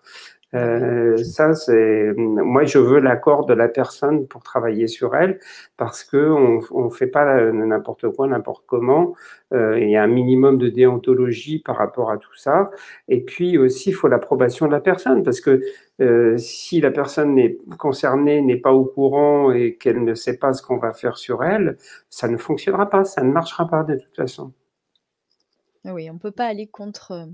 [0.54, 5.38] Euh, ça, c'est moi, je veux l'accord de la personne pour travailler sur elle,
[5.76, 9.14] parce que on, on fait pas n'importe quoi, n'importe comment.
[9.52, 12.70] Euh, il y a un minimum de déontologie par rapport à tout ça.
[13.08, 15.60] Et puis aussi, il faut l'approbation de la personne, parce que
[16.00, 20.52] euh, si la personne n'est concernée n'est pas au courant et qu'elle ne sait pas
[20.52, 21.76] ce qu'on va faire sur elle,
[22.08, 24.52] ça ne fonctionnera pas, ça ne marchera pas de toute façon.
[25.84, 27.28] Oui, on peut pas aller contre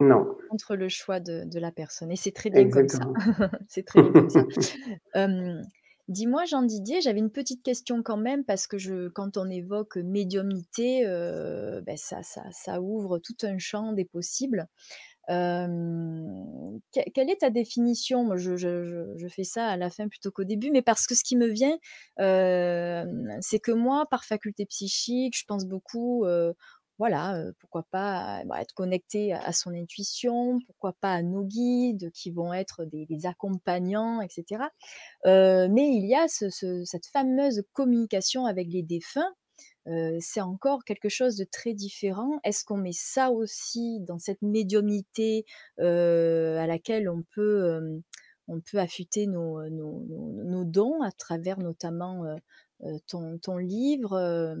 [0.00, 0.26] non.
[0.50, 3.08] Contre le choix de la personne et c'est très bien comme ça.
[3.68, 4.44] C'est très bien comme ça.
[6.08, 9.96] dis-moi Jean Didier, j'avais une petite question quand même parce que je quand on évoque
[9.96, 14.68] médiumnité, ben ça ça ouvre tout un champ des possibles.
[15.28, 18.22] quelle est ta définition?
[18.22, 21.24] Moi je je fais ça à la fin plutôt qu'au début, mais parce que ce
[21.24, 21.78] qui me vient,
[22.18, 26.26] c'est que moi, par faculté psychique, je pense beaucoup,
[26.98, 32.30] voilà, pourquoi pas bah, être connecté à, son intuition, pourquoi pas à nos guides qui
[32.30, 34.64] vont être des, accompagnants, etc.
[35.24, 39.34] mais il y a cette fameuse communication avec les défunts.
[40.20, 42.40] c'est encore quelque chose de très différent.
[42.44, 45.44] Est-ce qu'on met ça aussi dans cette médiumnité
[45.78, 48.00] à laquelle on peut,
[48.74, 52.24] affûter nos, dons à travers notamment
[53.06, 54.56] ton, livre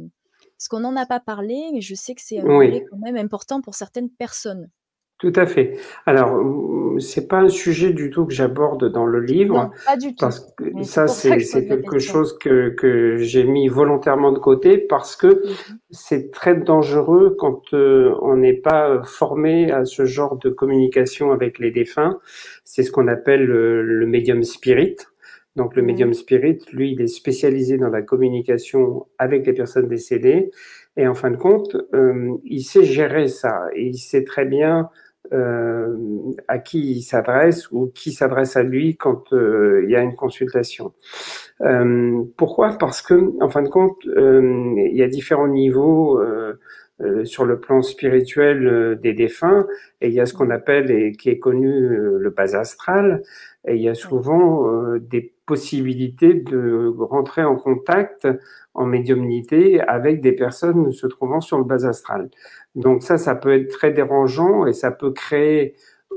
[0.58, 3.16] parce qu'on n'en a pas parlé, mais je sais que c'est un volet quand même
[3.16, 4.70] important pour certaines personnes.
[5.18, 5.78] Tout à fait.
[6.04, 6.42] Alors,
[6.98, 9.54] c'est pas un sujet du tout que j'aborde dans le livre.
[9.54, 10.20] Non, pas du tout.
[10.20, 15.28] Parce que ça, c'est quelque chose que, que j'ai mis volontairement de côté parce que
[15.28, 21.32] mmh c'est très dangereux quand euh, on n'est pas formé à ce genre de communication
[21.32, 22.18] avec les défunts.
[22.64, 24.96] C'est ce qu'on appelle le, le médium spirit.
[25.56, 30.50] Donc le médium spirit, lui, il est spécialisé dans la communication avec les personnes décédées.
[30.98, 33.66] Et en fin de compte, euh, il sait gérer ça.
[33.74, 34.90] Et il sait très bien
[35.32, 35.96] euh,
[36.46, 40.14] à qui il s'adresse ou qui s'adresse à lui quand euh, il y a une
[40.14, 40.92] consultation.
[42.36, 42.76] Pourquoi?
[42.78, 46.20] Parce que, en fin de compte, il y a différents niveaux
[47.24, 49.66] sur le plan spirituel des défunts,
[50.02, 53.22] et il y a ce qu'on appelle et qui est connu le bas astral,
[53.66, 58.28] et il y a souvent des possibilité de rentrer en contact
[58.74, 62.28] en médiumnité avec des personnes se trouvant sur le bas astral.
[62.74, 65.74] Donc ça, ça peut être très dérangeant et ça peut créer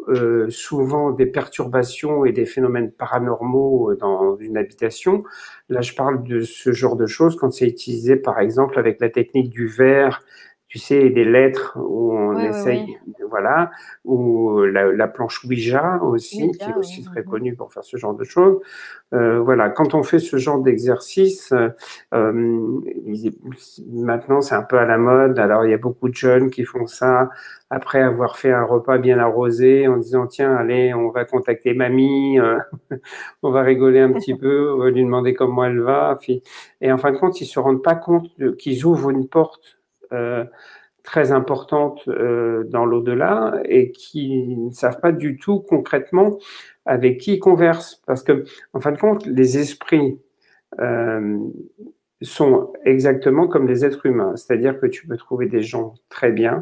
[0.07, 5.23] euh, souvent des perturbations et des phénomènes paranormaux dans une habitation.
[5.69, 9.09] Là, je parle de ce genre de choses quand c'est utilisé, par exemple, avec la
[9.09, 10.23] technique du verre
[10.69, 12.97] tu sais, des lettres où on essaye,
[13.27, 13.71] voilà,
[14.05, 18.13] ou la, la, planche Ouija aussi, qui est aussi très connue pour faire ce genre
[18.13, 18.59] de choses.
[19.11, 21.51] Euh, voilà, quand on fait ce genre d'exercice,
[22.13, 22.39] euh,
[23.91, 25.39] maintenant c'est un peu à la mode.
[25.39, 27.29] Alors il y a beaucoup de jeunes qui font ça
[27.71, 32.39] après avoir fait un repas bien arrosé, en disant tiens, allez, on va contacter mamie,
[32.39, 32.59] euh,
[33.41, 36.19] on va rigoler un petit peu, on va lui demander comment elle va.
[36.81, 39.78] Et en fin de compte, ils se rendent pas compte qu'ils ouvrent une porte euh,
[41.03, 46.37] très importantes euh, dans l'au-delà et qui ne savent pas du tout concrètement
[46.85, 48.01] avec qui ils conversent.
[48.05, 48.43] Parce que,
[48.73, 50.19] en fin de compte, les esprits
[50.79, 51.39] euh,
[52.21, 54.35] sont exactement comme les êtres humains.
[54.35, 56.61] C'est-à-dire que tu peux trouver des gens très bien,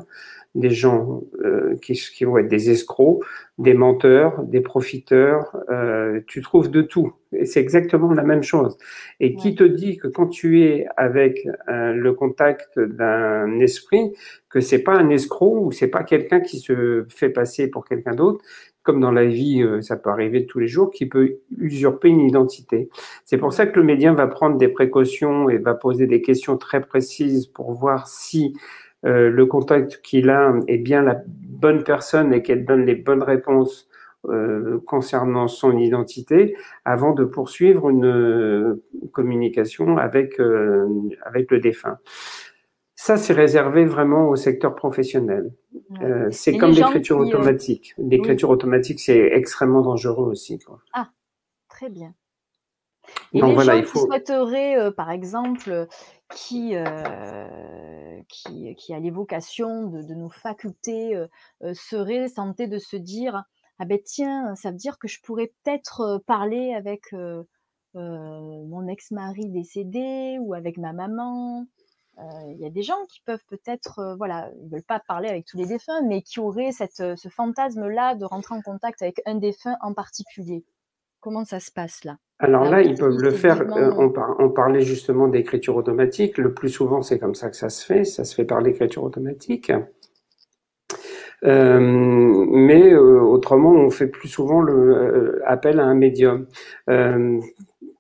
[0.56, 3.24] des gens euh, qui, qui, vont être des escrocs,
[3.58, 7.14] des menteurs, des profiteurs, euh, tu trouves de tout.
[7.32, 8.78] Et c'est exactement la même chose.
[9.20, 14.14] Et qui te dit que quand tu es avec euh, le contact d'un esprit,
[14.50, 18.16] que c'est pas un escroc ou c'est pas quelqu'un qui se fait passer pour quelqu'un
[18.16, 18.44] d'autre,
[18.88, 22.22] comme dans la vie, euh, ça peut arriver tous les jours, qui peut usurper une
[22.22, 22.90] identité.
[23.26, 26.58] C'est pour ça que le médium va prendre des précautions et va poser des questions
[26.58, 28.56] très précises pour voir si
[29.06, 33.24] euh, le contact qu'il a est bien la bonne personne et qu'elle donne les bonnes
[33.24, 33.90] réponses
[34.30, 40.40] euh, concernant son identité avant de poursuivre une euh, communication avec,
[41.26, 41.98] avec le défunt.
[43.00, 45.54] Ça, c'est réservé vraiment au secteur professionnel.
[46.32, 47.94] c'est comme l'écriture automatique.
[48.00, 50.58] L'écriture automatique, c'est extrêmement dangereux aussi.
[50.58, 50.80] Quoi.
[50.94, 51.10] Ah,
[51.70, 52.16] très bien.
[53.34, 55.86] Et les gens qui souhaiteraient, par exemple,
[56.34, 56.74] qui,
[58.28, 63.44] qui, qui, a l'évocation de, de, nos facultés, euh, seraient tentés de se dire
[63.78, 67.14] Ah ben tiens, ça veut dire que je pourrais peut-être parler avec
[67.94, 71.68] mon ex-mari décédé ou avec ma maman.
[72.48, 75.58] Il y a des gens qui peuvent peut-être, voilà, ils veulent pas parler avec tous
[75.58, 79.78] les défunts, mais qui auraient cette, ce fantasme-là de rentrer en contact avec un défunt
[79.82, 80.66] en particulier.
[81.20, 82.18] Comment ça se passe là?
[82.40, 83.62] Alors là, ils peuvent le faire.
[83.62, 83.92] Euh,
[84.40, 86.38] on, parlait justement d'écriture automatique.
[86.38, 88.04] Le plus souvent, c'est comme ça que ça se fait.
[88.04, 89.72] Ça se fait par l'écriture automatique.
[91.44, 96.46] mais autrement, on fait plus souvent le appel à un médium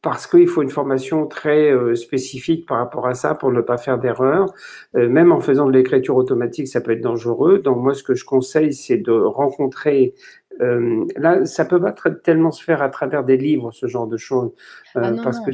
[0.02, 3.98] parce qu'il faut une formation très spécifique par rapport à ça pour ne pas faire
[3.98, 4.54] d'erreur.
[4.94, 7.60] même en faisant de l'écriture automatique, ça peut être dangereux.
[7.60, 10.14] Donc moi, ce que je conseille, c'est de rencontrer
[10.62, 11.94] euh, là, ça peut pas
[12.24, 14.52] tellement se faire à travers des livres, ce genre de choses,
[14.96, 15.52] euh, ah parce que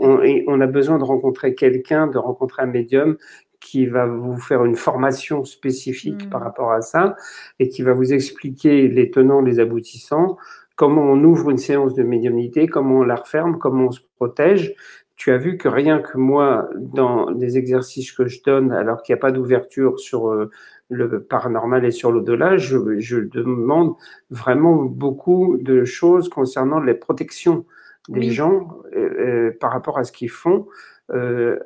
[0.00, 3.16] on, on, a besoin de rencontrer quelqu'un, de rencontrer un médium
[3.60, 6.44] qui va vous faire une formation spécifique par mmh.
[6.44, 7.16] rapport à ça
[7.58, 10.36] et qui va vous expliquer les tenants, les aboutissants,
[10.76, 14.74] comment on ouvre une séance de médiumnité, comment on la referme, comment on se protège.
[15.16, 19.14] Tu as vu que rien que moi, dans des exercices que je donne, alors qu'il
[19.14, 20.50] n'y a pas d'ouverture sur euh,
[20.90, 23.94] le paranormal et sur l'au-delà, je, je, demande
[24.30, 27.64] vraiment beaucoup de choses concernant les protections
[28.08, 30.66] des gens euh, euh, par rapport à ce qu'ils font,
[31.10, 31.58] euh,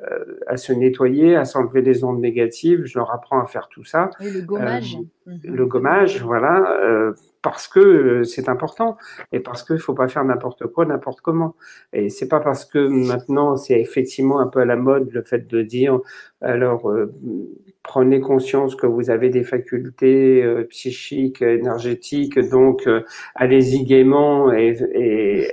[0.47, 2.85] à se nettoyer, à s'enlever des ondes négatives.
[2.85, 4.09] Je leur apprends à faire tout ça.
[4.19, 4.97] le gommage.
[4.97, 5.05] Mhm.
[5.25, 8.97] Le gommage, voilà, parce que c'est important
[9.31, 11.55] et parce qu'il ne faut pas faire n'importe quoi, n'importe comment.
[11.93, 15.47] Et c'est pas parce que maintenant c'est effectivement un peu à la mode le fait
[15.47, 15.99] de dire
[16.41, 16.91] alors
[17.83, 23.01] prenez conscience que vous avez des facultés euh, psychiques, énergétiques, donc euh,
[23.35, 25.51] allez-y gaiement et, et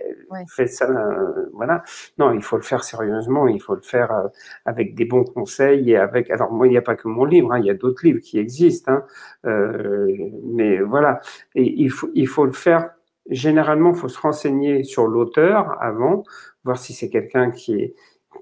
[0.55, 0.91] faites ça.
[0.91, 1.83] Euh, voilà.
[2.19, 4.29] Non, il faut le faire sérieusement, il faut le faire
[4.65, 6.31] avec des bons conseils et avec.
[6.31, 8.21] Alors moi, il n'y a pas que mon livre, hein, il y a d'autres livres
[8.21, 9.05] qui existent, hein,
[10.45, 11.21] mais voilà.
[11.55, 12.91] Et il faut, il faut le faire.
[13.31, 16.23] Généralement, il faut se renseigner sur l'auteur avant,
[16.65, 17.95] voir si c'est quelqu'un qui est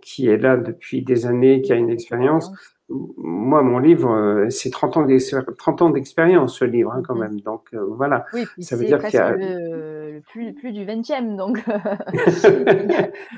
[0.02, 2.52] qui est là depuis des années, qui a une expérience
[2.88, 7.40] moi, mon livre, euh, c'est 30 ans d'expérience, ce livre, hein, quand même.
[7.40, 8.26] Donc, euh, voilà.
[8.32, 9.32] Oui, ça veut dire qu'il y a.
[9.32, 11.36] Le, plus, plus, du 20e.
[11.36, 11.62] Donc,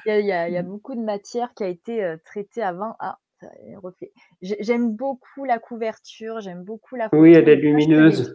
[0.07, 2.95] il, y a, beaucoup de matière qui a été euh, traitée avant.
[4.41, 8.34] J'aime beaucoup la couverture, j'aime beaucoup la Oui, elle est lumineuse.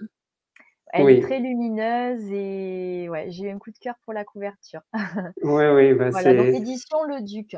[0.93, 4.81] Elle est très lumineuse et ouais, j'ai eu un coup de cœur pour la couverture.
[5.41, 7.55] Oui, oui, bah voilà, donc édition Le Duc.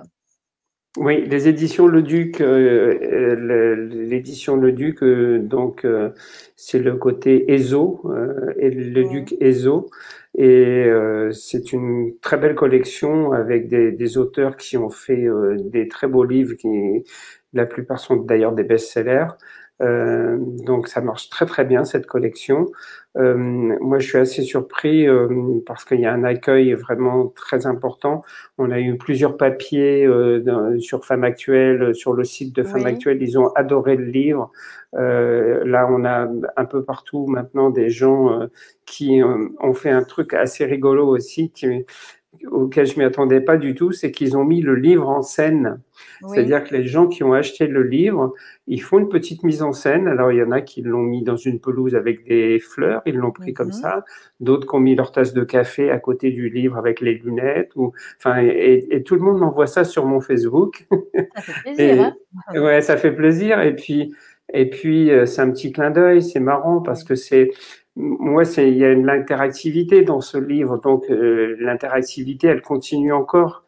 [0.98, 5.86] Oui, les éditions Le Duc, euh, euh, l'édition Le Duc, euh, donc
[6.56, 8.10] c'est le côté ESO,
[8.58, 9.90] et le Duc ESO,
[10.38, 10.90] et
[11.32, 15.28] c'est une très belle collection avec des, auteurs qui ont fait
[15.60, 17.04] des très beaux livres, qui
[17.54, 19.28] la plupart sont d'ailleurs des best-sellers.
[19.82, 22.68] Euh, donc ça marche très très bien cette collection.
[23.18, 25.28] Euh, moi je suis assez surpris euh,
[25.66, 28.24] parce qu'il y a un accueil vraiment très important.
[28.58, 30.08] On a eu plusieurs papiers
[30.80, 34.52] sur Femme Actuelle, sur le site de Femme Actuelle, ils ont adoré le livre.
[34.94, 38.48] là on a un peu partout maintenant des gens
[38.86, 41.86] qui ont fait un truc assez rigolo aussi, qui,
[42.52, 45.80] auquel je m'y attendais pas du tout, c'est qu'ils ont mis le livre en scène.
[46.28, 48.34] C'est-à-dire que les gens qui ont acheté le livre,
[48.68, 50.08] ils font une petite mise en scène.
[50.08, 53.16] Alors il y en a qui l'ont mis dans une pelouse avec des fleurs, ils
[53.16, 53.74] l'ont pris comme mhm.
[53.74, 54.06] ça.
[54.40, 57.72] D'autres qui ont mis leur tasse de café à côté du livre avec les lunettes.
[57.76, 60.88] Ou, enfin, et, tout le monde m'envoie ça sur mon Facebook.
[61.36, 62.14] Ça fait plaisir.
[62.54, 63.62] hein ouais, ça fait plaisir.
[63.62, 64.14] Et puis,
[64.54, 66.22] et puis euh, c'est un petit clin d'œil.
[66.22, 67.52] C'est marrant parce que c'est
[67.96, 73.14] moi, c'est il y a une interactivité dans ce livre, donc euh, l'interactivité, elle continue
[73.14, 73.64] encore,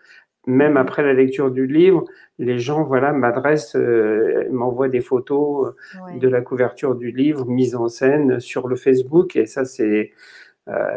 [0.45, 2.03] même après la lecture du livre.
[2.38, 7.75] Les gens, voilà, m'adressent, euh, m'envoient des photos euh, de la couverture du livre mise
[7.75, 10.11] en scène sur le Facebook, et ça, c'est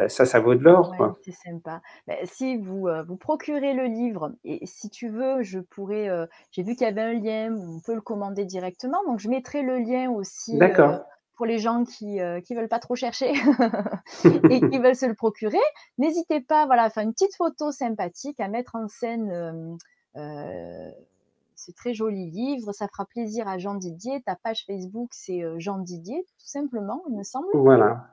[0.09, 0.97] ça, ça vaut de l'or.
[1.23, 1.81] c'est sympa.
[2.09, 6.09] Bah, si vous vous procurez le livre, et si tu veux, je pourrais.
[6.51, 9.63] J'ai vu qu'il y avait un lien, on peut le commander directement, donc je mettrai
[9.63, 10.59] le lien aussi.
[10.59, 11.05] D'accord
[11.41, 13.33] pour les gens qui ne euh, veulent pas trop chercher
[14.51, 15.57] et qui veulent se le procurer.
[15.97, 19.75] N'hésitez pas voilà, à faire une petite photo sympathique, à mettre en scène euh,
[20.17, 20.91] euh,
[21.57, 22.75] ce très joli livre.
[22.75, 24.21] Ça fera plaisir à Jean Didier.
[24.21, 27.49] Ta page Facebook, c'est Jean Didier, tout simplement, il me semble.
[27.55, 28.05] Voilà.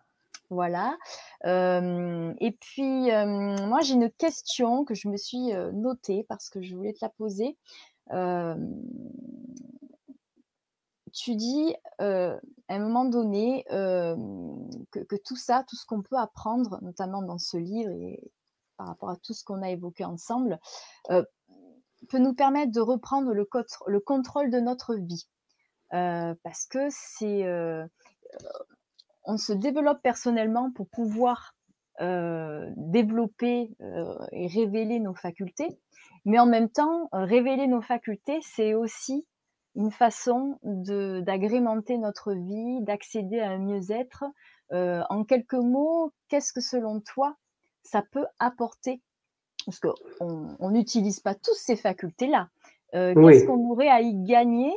[0.50, 0.98] Voilà.
[1.44, 6.94] et puis, moi, j'ai une question que je me suis notée parce que je voulais
[6.94, 7.58] te la poser
[11.14, 12.40] tu dis à
[12.70, 17.92] un moment donné que, tout ça, tout ce qu'on peut apprendre, notamment dans ce livre
[17.92, 18.32] et
[18.78, 20.60] par rapport à tout ce qu'on a évoqué ensemble,
[21.08, 23.48] peut nous permettre de reprendre le,
[23.88, 25.28] le contrôle de notre vie.
[25.90, 27.46] parce que c'est.
[29.26, 31.56] on se développe personnellement pour pouvoir
[32.00, 33.76] développer
[34.32, 35.80] et révéler nos facultés,
[36.26, 39.26] mais en même temps, révéler nos facultés, c'est aussi
[39.78, 44.26] une façon d'agrémenter notre vie, d'accéder à un mieux-être.
[44.74, 47.38] Euh, en quelques mots, qu'est-ce que selon toi,
[47.84, 49.02] ça peut apporter?
[49.66, 52.50] Parce qu'on n'utilise pas tous ces facultés-là.
[52.96, 54.74] Euh, qu'est-ce qu'on aurait à y gagner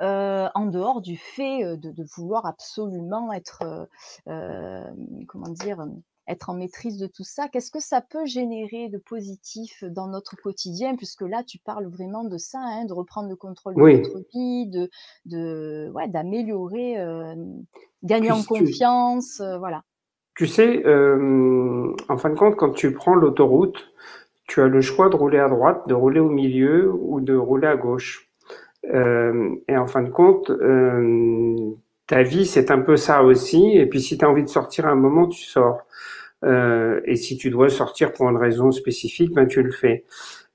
[0.00, 3.88] en dehors du fait de, vouloir absolument être,
[4.24, 5.86] comment dire,
[6.28, 10.36] être en maîtrise de tout ça, qu'est-ce que ça peut générer de positif dans notre
[10.36, 10.94] quotidien?
[10.96, 14.66] Puisque là, tu parles vraiment de ça, hein, de reprendre le contrôle de notre vie,
[14.66, 14.90] de,
[15.26, 16.96] de ouais, d'améliorer,
[18.02, 19.82] gagner en confiance, voilà.
[20.36, 23.88] Tu sais, en fin de compte, quand tu prends l'autoroute,
[24.48, 27.68] tu as le choix de rouler à droite, de rouler au milieu ou de rouler
[27.68, 28.28] à gauche.
[28.92, 31.70] Euh, et en fin de compte, euh,
[32.06, 33.76] ta vie, c'est un peu ça aussi.
[33.76, 35.82] Et puis, si tu as envie de sortir à un moment, tu sors.
[36.44, 40.04] Euh, et si tu dois sortir pour une raison spécifique, ben, tu le fais.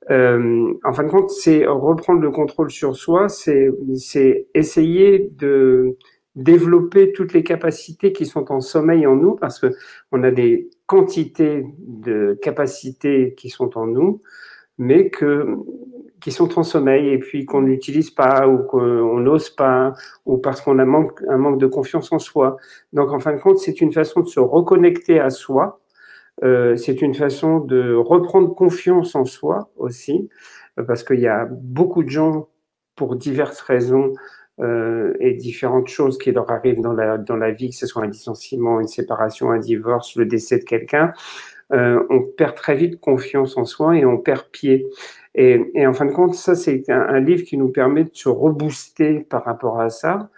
[0.10, 5.98] en fin de compte, c'est reprendre le contrôle sur soi, c'est essayer de
[6.36, 9.68] développer toutes les capacités qui sont en sommeil en nous, parce que
[10.12, 14.22] on a des quantités de capacités qui sont en nous,
[14.78, 15.56] mais que
[16.22, 19.94] qui sont en sommeil et puis qu'on n'utilise pas ou qu'on n'ose pas
[20.26, 22.56] ou parce qu'on a un manque de confiance en soi.
[22.94, 25.82] Donc en fin de compte, c'est une façon de se reconnecter à soi.
[26.44, 30.30] Euh, c'est une façon de reprendre confiance en soi aussi,
[30.88, 32.48] parce qu'il y a beaucoup de gens,
[32.96, 34.14] pour diverses raisons,
[34.60, 38.04] euh, et différentes choses qui leur arrivent dans la, dans la vie, que ce soit
[38.04, 41.12] un licenciement, une séparation, un divorce, le décès de quelqu'un,
[41.72, 44.86] euh, on perd très vite confiance en soi et on perd pied.
[45.36, 48.30] Et, et en fin de compte, ça, c'est un, livre qui nous permet de se
[48.30, 50.30] rebooster par rapport à ça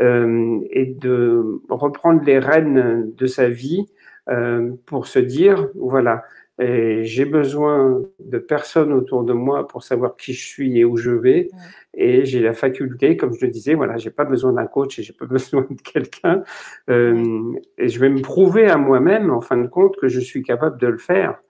[0.00, 3.86] euh, et de reprendre les rênes de sa vie
[4.28, 6.24] euh, pour se dire, voilà,
[6.60, 10.98] et j'ai besoin de personnes autour de moi pour savoir qui je suis et où
[10.98, 11.48] je vais.
[11.94, 15.02] Et j'ai la faculté, comme je le disais, voilà, j'ai pas besoin d'un coach et
[15.02, 16.42] j'ai pas besoin de quelqu'un.
[16.90, 20.42] Euh, et je vais me prouver à moi-même, en fin de compte, que je suis
[20.42, 21.40] capable de le faire.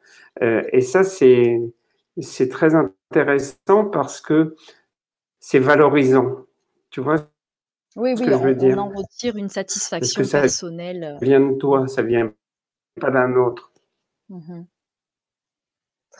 [0.42, 1.60] Euh, et ça, c'est
[2.20, 4.54] c'est très intéressant parce que
[5.40, 6.46] c'est valorisant.
[6.90, 7.16] Tu vois
[7.96, 11.16] Oui, oui, on, on, en retire une satisfaction personnelle.
[11.18, 12.32] Ça vient de toi, ça vient
[13.00, 13.72] pas d'un autre.
[14.28, 14.62] Mmh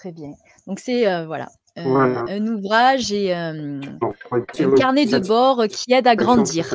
[0.01, 0.33] Très bien.
[0.67, 3.83] Donc c'est euh, voilà, euh, un ouvrage et euh,
[4.31, 6.75] un carnet de bord qui aide à grandir.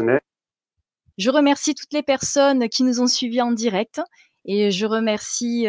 [1.17, 3.99] Je remercie toutes les personnes qui nous ont suivis en direct
[4.47, 5.65] et je remercie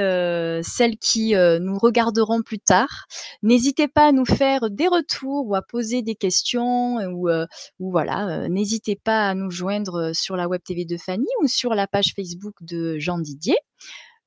[0.62, 3.06] celles qui nous regarderont plus tard.
[3.42, 7.30] N'hésitez pas à nous faire des retours ou à poser des questions ou,
[7.78, 11.74] ou voilà, n'hésitez pas à nous joindre sur la web TV de Fanny ou sur
[11.74, 13.56] la page Facebook de Jean Didier.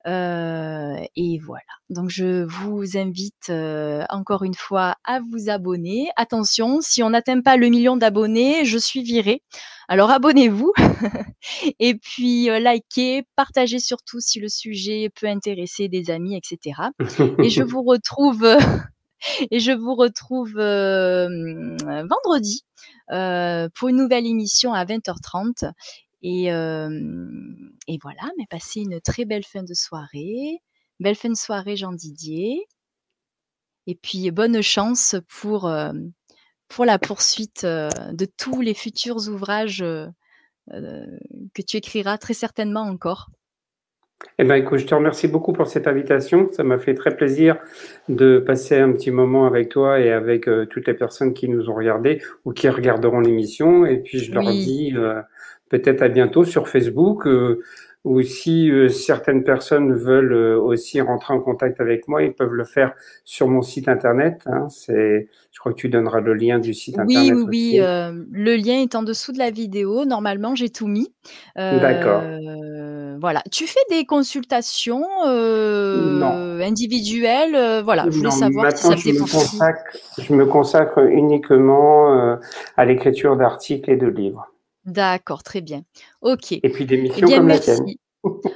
[0.06, 1.62] Euh, et voilà.
[1.90, 6.08] Donc je vous invite euh, encore une fois à vous abonner.
[6.16, 9.42] Attention, si on n'atteint pas le million d'abonnés, je suis virée.
[9.88, 10.72] Alors abonnez-vous
[11.80, 16.80] et puis euh, likez, partagez surtout si le sujet peut intéresser des amis, etc.
[17.38, 18.46] et je vous retrouve
[19.50, 22.64] et je vous retrouve vendredi
[23.08, 25.72] pour une nouvelle émission à 20h30
[26.22, 30.58] et, et voilà, mais passez une très belle fin de soirée.
[31.00, 32.66] Belle fin de soirée, Jean Didier.
[33.86, 35.72] Et puis, bonne chance pour,
[36.68, 39.84] pour la poursuite de tous les futurs ouvrages
[40.68, 43.30] que tu écriras très certainement encore.
[44.38, 46.50] Eh ben, écoute, je te remercie beaucoup pour cette invitation.
[46.52, 47.56] Ça m'a fait très plaisir
[48.10, 51.74] de passer un petit moment avec toi et avec toutes les personnes qui nous ont
[51.74, 53.86] regardés ou qui regarderont l'émission.
[53.86, 54.92] Et puis, je leur dis
[55.70, 57.26] peut-être à bientôt sur Facebook.
[57.26, 57.62] Euh,
[58.02, 62.54] ou si euh, certaines personnes veulent euh, aussi rentrer en contact avec moi, ils peuvent
[62.54, 62.94] le faire
[63.26, 64.40] sur mon site internet.
[64.46, 67.34] Hein, c'est, je crois que tu donneras le lien du site internet.
[67.34, 70.06] Oui, oui, le lien est en dessous de la vidéo.
[70.06, 71.12] Normalement, j'ai tout mis.
[71.56, 72.22] D'accord.
[73.20, 73.42] Voilà.
[73.52, 77.82] Tu fais des consultations individuelles.
[77.84, 78.06] voilà.
[78.08, 79.82] Je voulais savoir si ça je me, consacre,
[80.18, 82.38] je me consacre uniquement
[82.78, 84.50] à l'écriture d'articles et de livres.
[84.84, 85.82] D'accord, très bien.
[86.22, 86.52] OK.
[86.52, 87.70] Et puis des eh missions comme merci.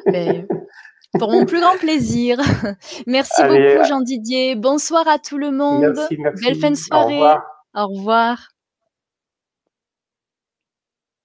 [0.06, 0.46] la tienne.
[1.18, 2.38] pour mon plus grand plaisir.
[3.06, 4.56] merci beaucoup, Jean Didier.
[4.56, 5.82] Bonsoir à tout le monde.
[5.94, 6.44] Merci, merci.
[6.44, 7.14] Belle fin de soirée.
[7.14, 7.42] Au revoir.
[7.74, 8.53] Au revoir.